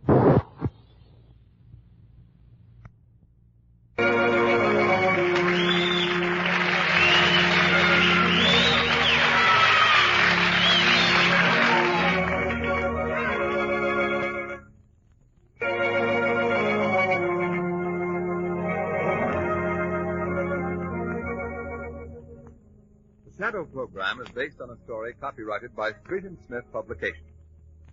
Shadow 23.38 23.66
program 23.66 24.20
is 24.22 24.28
based 24.30 24.62
on 24.62 24.70
a 24.70 24.78
story 24.84 25.12
copyrighted 25.20 25.76
by 25.76 25.92
Street 26.04 26.24
and 26.24 26.38
Smith 26.46 26.64
Publications. 26.72 27.20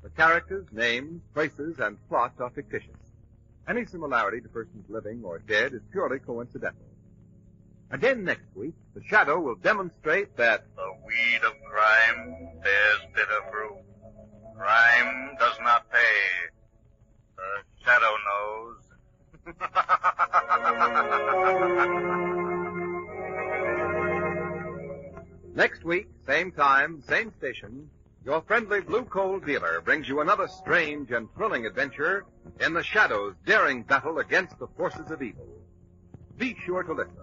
The 0.02 0.10
characters, 0.10 0.66
names, 0.72 1.22
places, 1.34 1.80
and 1.80 1.98
plot 2.08 2.32
are 2.40 2.50
fictitious. 2.50 2.96
Any 3.68 3.86
similarity 3.86 4.40
to 4.40 4.48
persons 4.48 4.86
living 4.90 5.22
or 5.24 5.40
dead 5.40 5.74
is 5.74 5.82
purely 5.92 6.20
coincidental. 6.20 6.86
Again 7.92 8.24
next 8.24 8.56
week, 8.56 8.74
the 8.96 9.04
Shadow 9.04 9.38
will 9.40 9.56
demonstrate 9.56 10.38
that 10.38 10.64
The 10.78 10.94
weed 11.06 11.42
of 11.46 11.54
crime 11.70 12.48
bears 12.64 13.02
bitter 13.14 13.42
fruit. 13.52 13.84
Crime 14.58 15.36
does 15.40 15.58
not 15.62 15.92
pay. 15.92 16.48
The 17.36 17.64
shadow 17.84 18.16
knows. 19.46 19.58
next 25.56 25.84
week, 25.84 26.08
same 26.26 26.52
time, 26.52 27.02
same 27.08 27.32
station, 27.38 27.90
your 28.26 28.42
friendly 28.42 28.82
blue 28.82 29.04
coal 29.04 29.40
dealer 29.40 29.82
brings 29.82 30.08
you 30.08 30.22
another 30.22 30.48
strange 30.48 31.12
and 31.12 31.28
thrilling 31.36 31.66
adventure 31.66 32.26
in 32.62 32.74
the 32.74 32.84
Shadow's 32.84 33.36
daring 33.46 33.84
battle 33.84 34.20
against 34.20 34.58
the 34.60 34.68
forces 34.78 35.12
of 35.12 35.22
evil. 35.22 35.48
Be 36.38 36.56
sure 36.66 36.84
to 36.84 36.94
listen. 36.94 37.18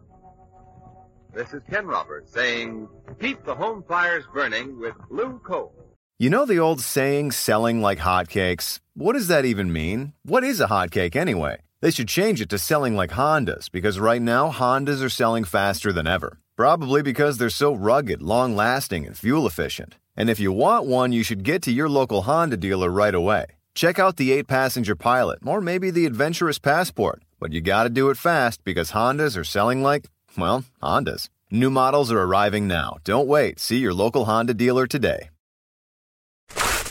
This 1.32 1.52
is 1.54 1.62
Ken 1.70 1.86
Roberts 1.86 2.32
saying, 2.32 2.88
keep 3.20 3.44
the 3.44 3.54
home 3.54 3.84
fires 3.88 4.24
burning 4.34 4.78
with 4.78 4.94
blue 5.08 5.40
coal. 5.44 5.72
You 6.18 6.28
know 6.28 6.44
the 6.44 6.58
old 6.58 6.80
saying, 6.82 7.32
selling 7.32 7.80
like 7.80 7.98
hotcakes? 7.98 8.80
What 8.94 9.14
does 9.14 9.28
that 9.28 9.46
even 9.46 9.72
mean? 9.72 10.12
What 10.22 10.44
is 10.44 10.60
a 10.60 10.66
hotcake 10.66 11.16
anyway? 11.16 11.60
They 11.80 11.90
should 11.90 12.08
change 12.08 12.42
it 12.42 12.50
to 12.50 12.58
selling 12.58 12.94
like 12.94 13.12
Hondas 13.12 13.70
because 13.70 13.98
right 13.98 14.20
now 14.20 14.50
Hondas 14.50 15.02
are 15.02 15.08
selling 15.08 15.44
faster 15.44 15.94
than 15.94 16.06
ever. 16.06 16.38
Probably 16.60 17.00
because 17.00 17.38
they're 17.38 17.48
so 17.48 17.72
rugged, 17.72 18.20
long 18.20 18.54
lasting, 18.54 19.06
and 19.06 19.16
fuel 19.16 19.46
efficient. 19.46 19.94
And 20.14 20.28
if 20.28 20.38
you 20.38 20.52
want 20.52 20.84
one, 20.84 21.10
you 21.10 21.22
should 21.22 21.42
get 21.42 21.62
to 21.62 21.72
your 21.72 21.88
local 21.88 22.20
Honda 22.20 22.58
dealer 22.58 22.90
right 22.90 23.14
away. 23.14 23.46
Check 23.74 23.98
out 23.98 24.18
the 24.18 24.32
8 24.32 24.46
passenger 24.46 24.94
pilot 24.94 25.38
or 25.42 25.62
maybe 25.62 25.90
the 25.90 26.04
adventurous 26.04 26.58
passport. 26.58 27.22
But 27.38 27.54
you 27.54 27.62
gotta 27.62 27.88
do 27.88 28.10
it 28.10 28.18
fast 28.18 28.62
because 28.62 28.90
Hondas 28.90 29.38
are 29.38 29.42
selling 29.42 29.82
like, 29.82 30.10
well, 30.36 30.64
Hondas. 30.82 31.30
New 31.50 31.70
models 31.70 32.12
are 32.12 32.20
arriving 32.20 32.68
now. 32.68 32.98
Don't 33.04 33.26
wait. 33.26 33.58
See 33.58 33.78
your 33.78 33.94
local 33.94 34.26
Honda 34.26 34.52
dealer 34.52 34.86
today. 34.86 35.30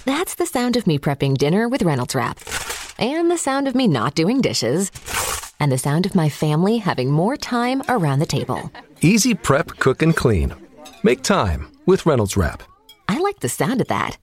That's 0.03 0.33
the 0.33 0.47
sound 0.47 0.77
of 0.77 0.87
me 0.87 0.97
prepping 0.97 1.37
dinner 1.37 1.69
with 1.69 1.83
Reynolds 1.83 2.15
Wrap. 2.15 2.39
and 2.97 3.29
the 3.29 3.37
sound 3.37 3.67
of 3.67 3.75
me 3.75 3.87
not 3.87 4.15
doing 4.15 4.41
dishes, 4.41 4.91
and 5.59 5.71
the 5.71 5.77
sound 5.77 6.07
of 6.07 6.15
my 6.15 6.27
family 6.27 6.77
having 6.79 7.11
more 7.11 7.37
time 7.37 7.83
around 7.87 8.17
the 8.17 8.25
table. 8.25 8.71
Easy 9.01 9.33
prep, 9.33 9.67
cook, 9.77 10.01
and 10.01 10.13
clean. 10.13 10.53
Make 11.03 11.21
time 11.21 11.71
with 11.85 12.05
Reynolds 12.05 12.35
Wrap. 12.35 12.61
I 13.07 13.19
like 13.19 13.39
the 13.39 13.47
sound 13.47 13.79
of 13.79 13.87
that. 13.87 14.17